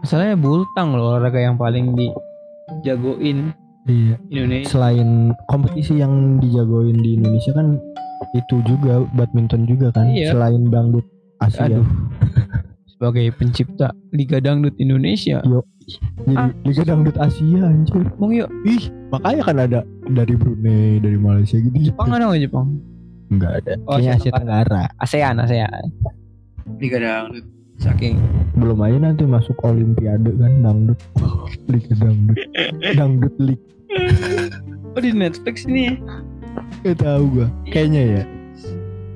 masalahnya 0.00 0.36
bultang 0.36 0.92
loh 0.92 1.14
olahraga 1.14 1.40
yang 1.40 1.56
paling 1.56 1.94
dijagoin 1.94 3.52
iya. 3.84 4.16
Indonesia. 4.30 4.68
Selain 4.70 5.08
kompetisi 5.46 5.98
yang 5.98 6.38
dijagoin 6.38 6.96
di 6.96 7.16
Indonesia 7.16 7.52
kan 7.52 7.76
itu 8.32 8.58
juga 8.64 9.04
badminton 9.14 9.64
juga 9.64 9.92
kan 9.92 10.10
Iya. 10.10 10.32
selain 10.34 10.68
dangdut 10.68 11.04
Asia. 11.38 11.68
Aduh. 11.68 11.86
Sebagai 12.94 13.26
pencipta 13.34 13.90
Liga 14.14 14.38
Dangdut 14.38 14.72
Indonesia. 14.78 15.42
Jadi 15.42 16.34
Ah. 16.34 16.48
Liga 16.64 16.82
Dangdut 16.86 17.18
Asia 17.18 17.60
anjir. 17.60 18.06
Bang 18.16 18.32
yuk. 18.32 18.48
Ih 18.64 18.88
makanya 19.12 19.42
kan 19.44 19.56
ada 19.60 19.80
dari 20.08 20.34
Brunei 20.34 21.02
dari 21.02 21.18
Malaysia 21.18 21.58
gitu. 21.58 21.92
Jepang 21.92 22.08
ada 22.10 22.30
nggak 22.30 22.42
Jepang? 22.42 22.68
Nggak 23.28 23.52
ada. 23.60 23.72
Oh, 23.84 23.98
kayaknya 23.98 24.12
Asia 24.16 24.30
Tenggara. 24.32 24.82
ASEAN 24.96 25.34
ASEAN. 25.36 25.84
Liga 26.80 26.96
Dangdut 26.96 27.44
saking 27.82 28.22
belum 28.54 28.78
aja 28.82 28.98
nanti 29.10 29.26
masuk 29.26 29.58
Olimpiade 29.66 30.30
kan 30.38 30.52
dangdut. 30.62 30.98
Liga 31.72 31.94
Dangdut. 31.98 32.38
Dangdut 32.94 33.34
League. 33.40 33.64
Oh 34.94 35.00
di 35.02 35.10
Netflix 35.10 35.66
ini 35.66 35.98
Gak 36.86 37.02
tahu 37.02 37.22
gua. 37.40 37.48
Kayaknya 37.72 38.02
ya. 38.02 38.22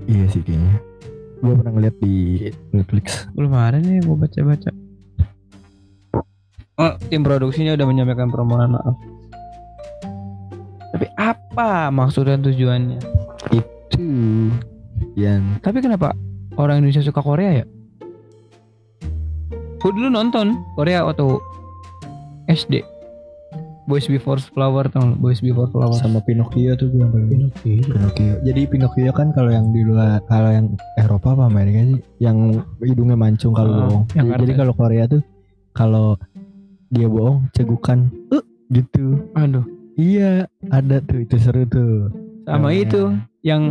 Iya 0.09 0.25
sih 0.33 0.43
kayaknya. 0.43 0.81
Gua 1.39 1.55
pernah 1.55 1.73
ngeliat 1.79 1.97
di 2.03 2.15
Netflix. 2.75 3.31
Belum 3.37 3.53
ada 3.55 3.79
nih 3.79 4.03
gue 4.03 4.17
baca 4.17 4.41
baca 4.43 4.71
Oh, 6.79 6.95
tim 7.11 7.27
produksinya 7.27 7.75
udah 7.75 7.87
menyampaikan 7.91 8.31
permohonan 8.31 8.79
maaf. 8.79 8.95
Tapi 10.95 11.07
apa 11.19 11.91
maksud 11.91 12.31
dan 12.31 12.39
tujuannya? 12.39 13.03
Itu 13.51 14.07
yang 15.19 15.59
Tapi 15.59 15.83
kenapa 15.83 16.15
orang 16.55 16.79
Indonesia 16.79 17.03
suka 17.03 17.19
Korea 17.19 17.63
ya? 17.63 17.67
Gue 19.79 19.91
dulu 19.91 20.09
nonton 20.09 20.59
Korea 20.75 21.03
waktu 21.03 21.39
SD. 22.49 22.83
Boys 23.85 24.05
Before 24.05 24.37
Flower 24.37 24.85
tau? 24.87 25.17
Boys 25.17 25.41
Before 25.41 25.65
Flower. 25.67 25.97
sama 25.97 26.21
Pinocchio 26.21 26.77
tuh 26.77 26.93
gue 26.93 27.01
yang 27.01 27.09
paling 27.09 27.29
Pinocchio. 27.31 27.81
Pinocchio. 27.87 28.35
Jadi 28.43 28.61
Pinocchio 28.69 29.13
kan 29.13 29.33
kalau 29.33 29.49
yang 29.49 29.73
di 29.73 29.81
luar 29.81 30.21
kalau 30.27 30.53
yang 30.53 30.67
Eropa 30.95 31.33
apa 31.33 31.49
Amerika 31.49 31.81
sih 31.87 32.01
yang 32.21 32.37
hidungnya 32.79 33.17
mancung 33.17 33.57
kalau 33.57 33.73
Ah, 33.73 33.79
bohong. 33.81 34.05
yang 34.13 34.27
Jadi, 34.29 34.41
jadi 34.45 34.53
kalau 34.55 34.73
Korea 34.75 35.05
tuh 35.09 35.23
kalau 35.73 36.07
dia 36.91 37.09
bohong 37.09 37.49
cegukan 37.51 38.13
"Eh," 38.29 38.45
gitu. 38.71 39.25
Aduh, 39.33 39.65
Iya, 39.95 40.45
ada 40.69 41.01
tuh 41.01 41.25
itu 41.25 41.37
seru 41.39 41.65
tuh. 41.65 42.13
sama 42.45 42.71
Yang- 42.71 42.83
itu 42.85 43.01
yang 43.43 43.63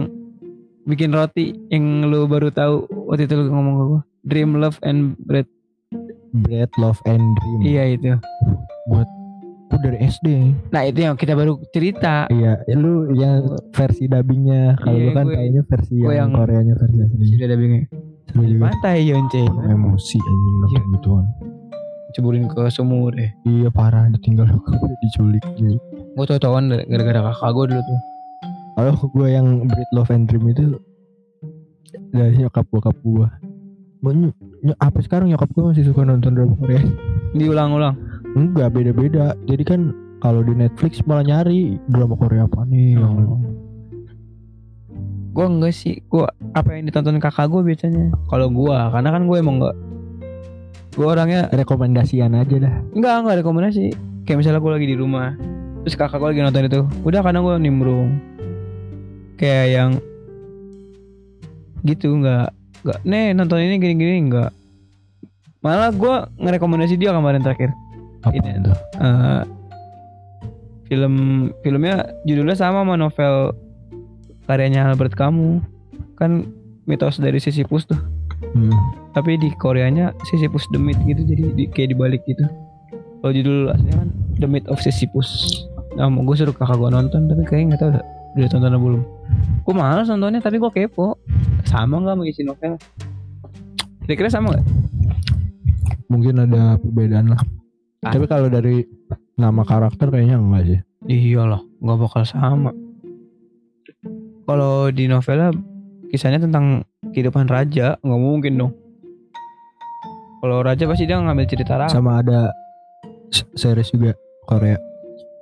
bikin 0.83 1.11
roti 1.11 1.45
yang 1.67 1.85
lu 2.03 2.25
baru 2.25 2.49
tahu 2.49 2.83
waktu 3.05 3.23
itu 3.23 3.37
lu 3.37 3.47
ngomong 3.47 3.75
ke 3.75 3.85
gua. 3.87 4.01
Dream 4.23 4.51
Love 4.55 4.81
and 4.81 5.13
Bread. 5.19 5.45
Bread, 6.33 6.69
Love 6.75 6.99
and 7.05 7.23
Dream. 7.35 7.59
Iya 7.61 7.83
itu. 7.91 8.11
Gue 8.87 9.03
dari 9.77 10.01
SD. 10.01 10.27
Nah 10.69 10.83
itu 10.83 10.99
yang 10.99 11.13
kita 11.13 11.31
baru 11.31 11.61
cerita. 11.69 12.25
Iya, 12.27 12.57
ya 12.65 12.75
lu 12.75 13.13
yang 13.13 13.45
versi 13.69 14.05
dubbingnya. 14.05 14.73
Kalau 14.75 14.89
Iya, 14.91 15.03
lu 15.03 15.11
kan 15.13 15.25
taunya 15.27 15.61
versi 15.63 15.93
yang, 15.95 16.11
yang- 16.11 16.31
Koreanya 16.33 16.73
versi 16.73 16.97
asli. 16.97 17.25
Sudah 17.29 17.53
bingung. 17.53 17.85
Seru 18.25 18.43
juga. 18.43 18.63
Pantai 18.67 18.97
Yonce. 19.05 19.43
Emosi 19.45 20.17
anjing 20.17 20.41
Iya. 20.49 20.61
nonton 20.63 20.83
gituan. 20.91 21.25
Ceburin 22.09 22.45
ke 22.47 22.61
sumur 22.67 23.13
deh. 23.13 23.29
Iya 23.43 23.69
parah 23.69 24.09
ditinggal 24.09 24.49
diculik. 25.03 25.45
Jadi. 25.53 25.77
Gue 26.17 26.25
tau 26.25 26.39
tauan 26.41 26.67
gara-gara 26.71 27.21
kakak 27.29 27.51
gue 27.51 27.65
dulu 27.69 27.81
tuh. 27.83 27.99
Kalau 28.73 28.93
gue 28.97 29.27
yang 29.29 29.47
Breed 29.63 29.89
Love 29.91 30.09
and 30.09 30.25
Dream 30.25 30.45
itu 30.47 30.65
dari 32.09 32.33
nyokap 32.35 32.65
bokap 32.67 32.97
gue. 32.97 33.27
Apa 34.77 34.99
sekarang 35.01 35.31
nyokap 35.31 35.49
gue 35.53 35.63
masih 35.73 35.83
suka 35.87 36.03
nonton 36.03 36.35
drama 36.35 36.55
Korea? 36.59 36.81
Diulang-ulang. 37.35 37.95
Enggak 38.37 38.75
beda-beda. 38.75 39.33
Jadi 39.47 39.63
kan 39.63 39.81
kalau 40.21 40.41
di 40.41 40.53
Netflix 40.53 41.01
malah 41.05 41.25
nyari 41.25 41.77
drama 41.89 42.17
Korea 42.17 42.49
apa 42.49 42.65
nih 42.65 42.97
yang 42.97 43.37
Gue 45.37 45.45
enggak 45.45 45.73
sih. 45.73 46.01
Gue 46.09 46.25
apa 46.57 46.69
yang 46.73 46.89
ditonton 46.89 47.21
kakak 47.21 47.53
gue 47.53 47.61
biasanya. 47.61 48.09
Kalau 48.25 48.49
gue, 48.49 48.73
karena 48.73 49.09
kan 49.13 49.23
gue 49.29 49.37
emang 49.37 49.55
enggak. 49.61 49.75
Gue 50.97 51.05
orangnya 51.05 51.45
rekomendasian 51.53 52.33
aja 52.33 52.55
dah. 52.57 52.75
enggak 52.97 53.13
enggak 53.21 53.37
rekomendasi. 53.45 53.93
Kayak 54.25 54.37
misalnya 54.43 54.59
gue 54.59 54.71
lagi 54.73 54.87
di 54.89 54.97
rumah, 54.97 55.37
terus 55.85 55.95
kakak 55.95 56.17
gue 56.19 56.29
lagi 56.35 56.41
nonton 56.41 56.67
itu, 56.67 56.81
udah 57.05 57.21
karena 57.21 57.39
gue 57.39 57.53
nimbrung. 57.61 58.09
Kayak 59.37 59.65
yang 59.69 59.91
gitu 61.85 62.17
enggak 62.17 62.49
enggak 62.88 63.00
nih 63.04 63.36
nonton 63.36 63.60
ini 63.60 63.76
gini-gini 63.76 64.15
enggak. 64.23 64.52
Malah 65.60 65.91
gue 65.91 66.15
ngerekomendasi 66.39 66.95
dia 66.95 67.12
kemarin 67.12 67.43
terakhir. 67.43 67.76
Apa 68.23 68.32
Ini. 68.34 68.63
tuh? 68.63 68.78
eh 68.97 69.43
film 70.88 71.15
filmnya 71.62 72.08
judulnya 72.23 72.56
sama 72.56 72.82
sama 72.82 72.95
novel 72.95 73.52
karyanya 74.47 74.88
Albert 74.88 75.13
Camus 75.13 75.60
kan 76.15 76.47
mitos 76.88 77.19
dari 77.19 77.38
Sisyphus 77.38 77.84
tuh 77.86 78.00
Hmm. 78.54 78.69
tapi 79.17 79.34
di 79.34 79.50
Koreanya 79.58 80.13
Sisyphus 80.23 80.69
the 80.69 80.78
Myth 80.78 81.02
gitu 81.04 81.26
jadi 81.26 81.58
di, 81.58 81.65
kayak 81.65 81.97
dibalik 81.97 82.21
gitu 82.30 82.45
kalau 83.17 83.34
judul 83.34 83.73
aslinya 83.73 83.97
kan 83.97 84.10
The 84.38 84.45
Myth 84.45 84.69
of 84.69 84.78
Sisyphus 84.78 85.58
nah 85.97 86.06
mau 86.06 86.21
gue 86.21 86.38
suruh 86.38 86.54
kakak 86.54 86.78
gue 86.78 86.86
nonton 86.86 87.26
tapi 87.26 87.41
kayaknya 87.43 87.65
nggak 87.73 87.82
tahu 87.82 87.91
udah, 88.38 88.50
tonton 88.54 88.69
atau 88.69 88.82
belum 88.82 89.04
gue 89.65 89.76
malas 89.76 90.08
nontonnya 90.08 90.39
tapi 90.39 90.62
gue 90.62 90.71
kepo 90.71 91.17
sama 91.65 92.00
nggak 92.00 92.15
mengisi 92.15 92.45
novel 92.45 92.78
kira-kira 94.06 94.32
sama 94.32 94.56
nggak 94.56 94.65
Mungkin 96.08 96.39
ada 96.39 96.80
perbedaan 96.80 97.36
lah. 97.36 97.41
Ah. 98.04 98.15
Tapi 98.15 98.26
kalau 98.32 98.47
dari 98.47 98.88
nama 99.36 99.62
karakter 99.67 100.08
kayaknya 100.08 100.39
enggak 100.39 100.63
sih. 100.63 100.80
Iyalah, 101.08 101.62
nggak 101.84 102.00
bakal 102.00 102.23
sama. 102.23 102.71
Kalau 104.47 104.88
di 104.88 105.12
novelnya 105.12 105.52
kisahnya 106.08 106.39
tentang 106.39 106.88
kehidupan 107.12 107.52
raja, 107.52 108.00
nggak 108.00 108.21
mungkin 108.23 108.54
dong. 108.56 108.73
Kalau 110.39 110.63
raja 110.63 110.88
pasti 110.88 111.04
dia 111.04 111.19
ngambil 111.19 111.47
cerita 111.50 111.76
rakyat. 111.76 111.91
Sama 111.91 112.23
ada 112.23 112.56
series 113.60 113.91
juga 113.91 114.15
Korea. 114.47 114.80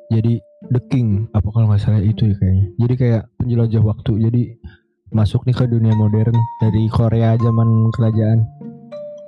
Jadi 0.09 0.41
The 0.67 0.81
King 0.87 1.29
apa 1.31 1.45
kalau 1.45 1.67
nggak 1.67 1.79
salah 1.79 1.99
itu 1.99 2.25
ya 2.25 2.35
kayaknya. 2.35 2.65
Jadi 2.75 2.93
kayak 2.95 3.23
penjelajah 3.37 3.83
waktu. 3.83 4.11
Jadi 4.19 4.41
masuk 5.09 5.45
nih 5.45 5.53
ke 5.53 5.65
dunia 5.65 5.93
modern 5.93 6.33
dari 6.59 6.83
Korea 6.87 7.35
zaman 7.35 7.67
kerajaan. 7.91 8.43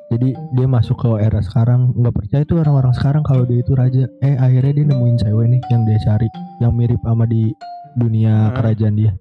Jadi 0.08 0.32
dia 0.52 0.68
masuk 0.68 0.98
ke 0.98 1.10
era 1.18 1.40
sekarang 1.40 1.92
nggak 1.94 2.16
percaya 2.16 2.44
tuh 2.44 2.58
orang-orang 2.58 2.94
sekarang 2.94 3.22
kalau 3.22 3.44
dia 3.44 3.60
itu 3.60 3.74
raja. 3.74 4.08
Eh 4.20 4.34
akhirnya 4.34 4.74
dia 4.74 4.86
nemuin 4.88 5.18
cewek 5.20 5.46
nih 5.48 5.62
yang 5.68 5.82
dia 5.84 5.98
cari 6.02 6.28
yang 6.58 6.72
mirip 6.72 7.00
sama 7.02 7.24
di 7.24 7.52
dunia 7.94 8.50
Hmm. 8.50 8.56
kerajaan 8.56 8.96
dia. 8.96 9.12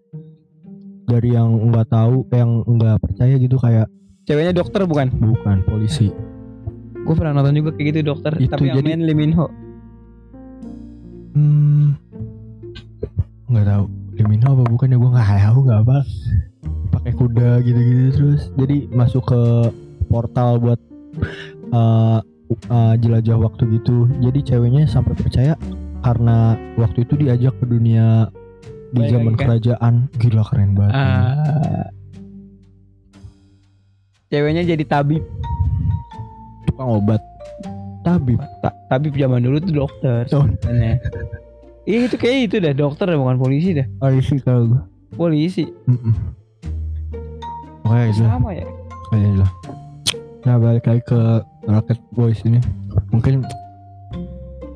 Dari 1.07 1.29
yang 1.33 1.71
nggak 1.71 1.87
tahu, 1.87 2.27
yang 2.31 2.51
nggak 2.63 2.97
percaya 2.99 3.35
gitu 3.37 3.57
kayak 3.57 3.87
Ceweknya 4.27 4.51
dokter 4.53 4.83
bukan? 4.85 5.07
bukan 5.17 5.63
polisi. 5.63 6.11
Gue 7.07 7.15
pernah 7.15 7.39
nonton 7.39 7.55
juga 7.55 7.71
kayak 7.73 7.87
gitu 7.93 8.01
dokter. 8.05 8.35
Itu, 8.37 8.51
tapi 8.51 8.67
yang 8.67 8.83
jadi- 8.83 8.89
main 8.91 9.03
Lee 9.07 9.15
Min 9.15 9.31
Ho. 9.35 9.47
Hmm, 11.37 11.93
nggak 13.53 13.67
tahu. 13.69 13.85
Lee 14.17 14.25
Min 14.25 14.41
Ho 14.49 14.57
apa 14.57 14.65
bukan 14.65 14.89
ya? 14.89 14.97
Gue 14.97 15.11
nggak 15.13 15.29
tahu 15.29 15.59
nggak 15.69 15.81
apa. 15.85 15.99
Pakai 16.97 17.13
kuda 17.13 17.51
gitu-gitu 17.61 18.09
terus. 18.17 18.43
Jadi 18.57 18.89
masuk 18.89 19.29
ke 19.29 19.43
portal 20.09 20.57
buat 20.57 20.81
uh, 21.77 22.25
uh, 22.73 22.95
jelajah 22.97 23.37
waktu 23.37 23.69
gitu. 23.77 24.09
Jadi 24.25 24.41
ceweknya 24.49 24.89
sampai 24.89 25.13
percaya 25.13 25.61
karena 26.01 26.57
waktu 26.81 27.05
itu 27.05 27.21
diajak 27.21 27.53
ke 27.61 27.69
dunia 27.69 28.33
di 28.97 29.05
zaman 29.05 29.37
kan? 29.37 29.41
kerajaan. 29.45 29.95
Gila 30.17 30.41
keren 30.49 30.73
banget. 30.73 30.97
Ah. 30.97 31.93
Ceweknya 34.33 34.65
jadi 34.65 34.85
tabib. 34.89 35.21
tukang 36.67 36.99
obat 36.99 37.23
tabib 38.07 38.39
Ta 38.63 38.71
tabib 38.87 39.19
zaman 39.19 39.43
dulu 39.43 39.59
tuh 39.59 39.75
dokter. 39.75 40.23
Oh. 40.31 40.47
sebenarnya. 40.63 41.03
Iya 41.87 41.99
itu 42.07 42.17
kayak 42.19 42.39
itu 42.47 42.57
dah 42.63 42.75
dokter 42.75 43.11
dah 43.11 43.19
bukan 43.19 43.39
polisi 43.43 43.75
dah. 43.75 43.87
sih 44.23 44.39
kalau 44.43 44.71
gue 44.71 44.81
Polisi. 45.19 45.67
Mm-mm. 45.91 46.15
Oke 47.87 48.11
itu 48.11 48.23
Sama 48.27 48.51
ya. 48.51 48.67
kayaknya 49.11 49.47
lah 49.47 49.51
nah 50.47 50.63
balik 50.63 50.87
lagi 50.87 51.03
ke 51.03 51.21
Rocket 51.67 51.99
Boys 52.15 52.39
ini 52.47 52.63
mungkin 53.11 53.43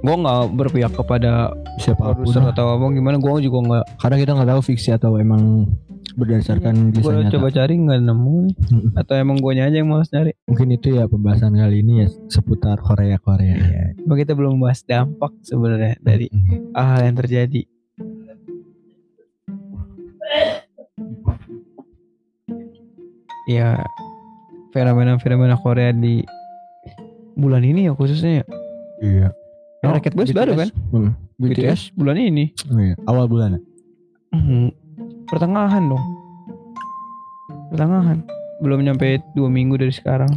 Gue 0.01 0.17
nggak 0.17 0.57
berpihak 0.57 0.97
kepada 0.97 1.53
siapa 1.77 2.17
pun 2.17 2.25
produser 2.25 2.41
atau 2.41 2.73
apa 2.73 2.89
gimana 2.89 3.21
gue 3.21 3.45
juga 3.45 3.59
nggak 3.69 3.85
karena 4.01 4.17
kita 4.17 4.31
nggak 4.33 4.49
tahu 4.49 4.61
fiksi 4.65 4.91
atau 4.97 5.21
emang 5.21 5.69
berdasarkan 6.21 6.93
gue 6.93 7.01
kisah 7.01 7.25
nyata. 7.25 7.33
coba 7.41 7.49
cari 7.49 7.75
nggak 7.81 8.01
nemu. 8.05 8.39
Atau 9.01 9.15
emang 9.17 9.41
gue 9.41 9.53
aja 9.57 9.73
yang 9.73 9.89
malas 9.89 10.13
nyari. 10.13 10.37
Mungkin 10.45 10.69
itu 10.77 10.93
ya 10.95 11.09
pembahasan 11.09 11.57
kali 11.57 11.81
ini 11.81 12.05
ya 12.05 12.09
seputar 12.29 12.79
Korea 12.85 13.17
Korea 13.17 13.57
cuma 14.11 14.19
kita 14.19 14.35
belum 14.35 14.59
bahas 14.59 14.83
dampak 14.83 15.31
sebenarnya 15.47 15.95
dari 16.03 16.27
hal 16.75 16.99
yang 17.07 17.15
terjadi. 17.15 17.63
Ya 23.47 23.79
fenomena-fenomena 24.75 25.55
Korea 25.63 25.95
di 25.95 26.27
bulan 27.39 27.63
ini 27.63 27.87
ya 27.87 27.95
khususnya 27.95 28.43
ya. 28.43 28.45
iya. 28.99 29.29
Yang 29.87 29.91
Rocket 29.95 30.15
Boys 30.19 30.35
baru 30.35 30.53
kan? 30.59 30.69
Hmm. 30.91 31.15
BTS, 31.39 31.55
BTS 31.55 31.81
bulan 31.95 32.17
ini. 32.19 32.51
Oh, 32.67 32.83
iya. 32.83 32.95
awal 33.07 33.31
bulan 33.31 33.57
ya? 33.57 33.61
Hmm, 34.35 34.75
pertengahan 35.31 35.83
dong. 35.87 36.05
Pertengahan. 37.71 38.19
Belum 38.61 38.83
nyampe 38.83 39.23
dua 39.33 39.49
minggu 39.49 39.79
dari 39.79 39.95
sekarang. 39.95 40.29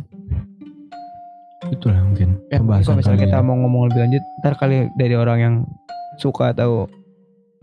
Itulah 1.73 2.06
mungkin 2.06 2.38
Ya, 2.53 2.62
mungkin 2.62 2.86
kalau 2.86 2.86
pembahasan 2.86 2.95
misalnya 3.01 3.21
kita 3.25 3.38
ini. 3.39 3.47
mau 3.47 3.56
ngomong 3.65 3.82
lebih 3.89 3.99
lanjut 4.06 4.23
ntar 4.43 4.53
kali 4.56 4.75
dari 4.93 5.15
orang 5.17 5.38
yang 5.41 5.56
suka 6.21 6.53
atau 6.53 6.86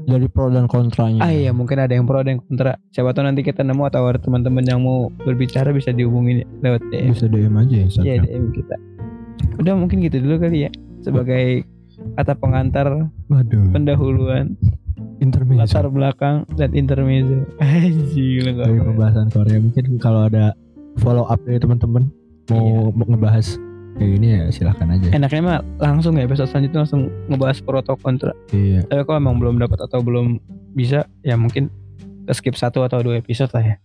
dari 0.01 0.27
pro 0.27 0.49
dan 0.49 0.65
kontranya. 0.67 1.21
Ah 1.21 1.31
iya 1.31 1.53
mungkin 1.53 1.77
ada 1.79 1.93
yang 1.93 2.09
pro 2.09 2.25
ada 2.25 2.33
yang 2.33 2.41
kontra. 2.43 2.75
Siapa 2.91 3.13
tahu 3.13 3.29
nanti 3.29 3.45
kita 3.45 3.61
nemu 3.61 3.85
atau 3.87 4.09
ada 4.09 4.19
teman-teman 4.19 4.65
yang 4.65 4.81
mau 4.81 5.13
berbicara 5.23 5.71
bisa 5.71 5.93
dihubungin 5.93 6.43
lewat 6.65 6.81
DM 6.91 7.13
bisa 7.13 7.29
DM 7.29 7.55
aja 7.55 7.77
ya 7.77 7.87
iya 8.03 8.15
DM 8.25 8.51
kita. 8.51 8.77
Udah 9.61 9.77
mungkin 9.77 10.01
gitu 10.01 10.19
dulu 10.25 10.41
kali 10.41 10.67
ya. 10.67 10.71
Sebagai 11.05 11.69
kata 12.17 12.33
pengantar 12.35 13.13
waduh. 13.29 13.65
pendahuluan 13.77 14.57
intermezzo 15.21 15.61
latar 15.61 15.87
belakang 15.87 16.37
dan 16.57 16.73
intermezzo 16.73 17.45
anjing 17.63 18.41
lu 18.43 18.53
dari 18.57 18.77
pembahasan 18.77 19.29
Korea 19.29 19.61
mungkin 19.61 19.85
kalau 19.97 20.27
ada 20.27 20.53
follow 20.99 21.25
up 21.25 21.39
dari 21.45 21.57
teman-teman 21.57 22.09
mau 22.49 22.59
Iya. 22.59 22.91
mau 22.91 23.07
ngebahas 23.07 23.47
kayak 23.95 24.11
gini 24.11 24.27
ya 24.33 24.43
silahkan 24.49 24.89
aja 24.91 25.07
Enaknya 25.13 25.41
mah 25.41 25.59
langsung 25.79 26.17
ya 26.17 26.25
episode 26.25 26.49
selanjutnya 26.49 26.83
langsung 26.83 27.03
ngebahas 27.29 27.59
pro 27.61 27.79
kontra. 27.95 28.33
iya 28.51 28.81
Tapi 28.83 29.05
kalau 29.05 29.19
emang 29.19 29.37
belum 29.37 29.61
dapat 29.61 29.79
atau 29.81 30.01
belum 30.01 30.41
bisa 30.73 31.05
ya 31.21 31.37
mungkin 31.37 31.69
ke 32.25 32.33
skip 32.33 32.57
satu 32.57 32.81
atau 32.81 33.03
dua 33.03 33.19
episode 33.19 33.51
lah 33.53 33.63
ya. 33.63 33.77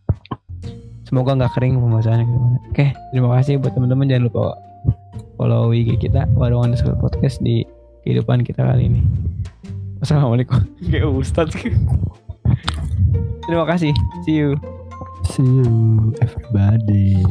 Semoga 1.03 1.35
nggak 1.35 1.53
kering 1.53 1.77
pembahasannya 1.77 2.25
gitu. 2.25 2.47
Oke, 2.71 2.85
terima 3.11 3.29
kasih 3.37 3.61
buat 3.61 3.73
teman-teman 3.73 4.07
jangan 4.07 4.25
lupa 4.25 4.57
follow 5.35 5.69
IG 5.69 5.99
kita 5.99 6.25
Warung 6.33 6.65
Underscore 6.65 6.97
Podcast 6.97 7.37
di 7.39 7.61
kehidupan 8.01 8.41
kita 8.41 8.63
kali 8.63 8.87
ini. 8.87 9.01
Wassalamualaikum. 10.01 10.59
Kayak 10.91 11.09
Ustadz. 11.11 11.55
terima 13.45 13.65
kasih. 13.69 13.93
See 14.25 14.37
you. 14.41 14.57
see 15.25 15.41
you 15.41 16.13
everybody 16.21 17.25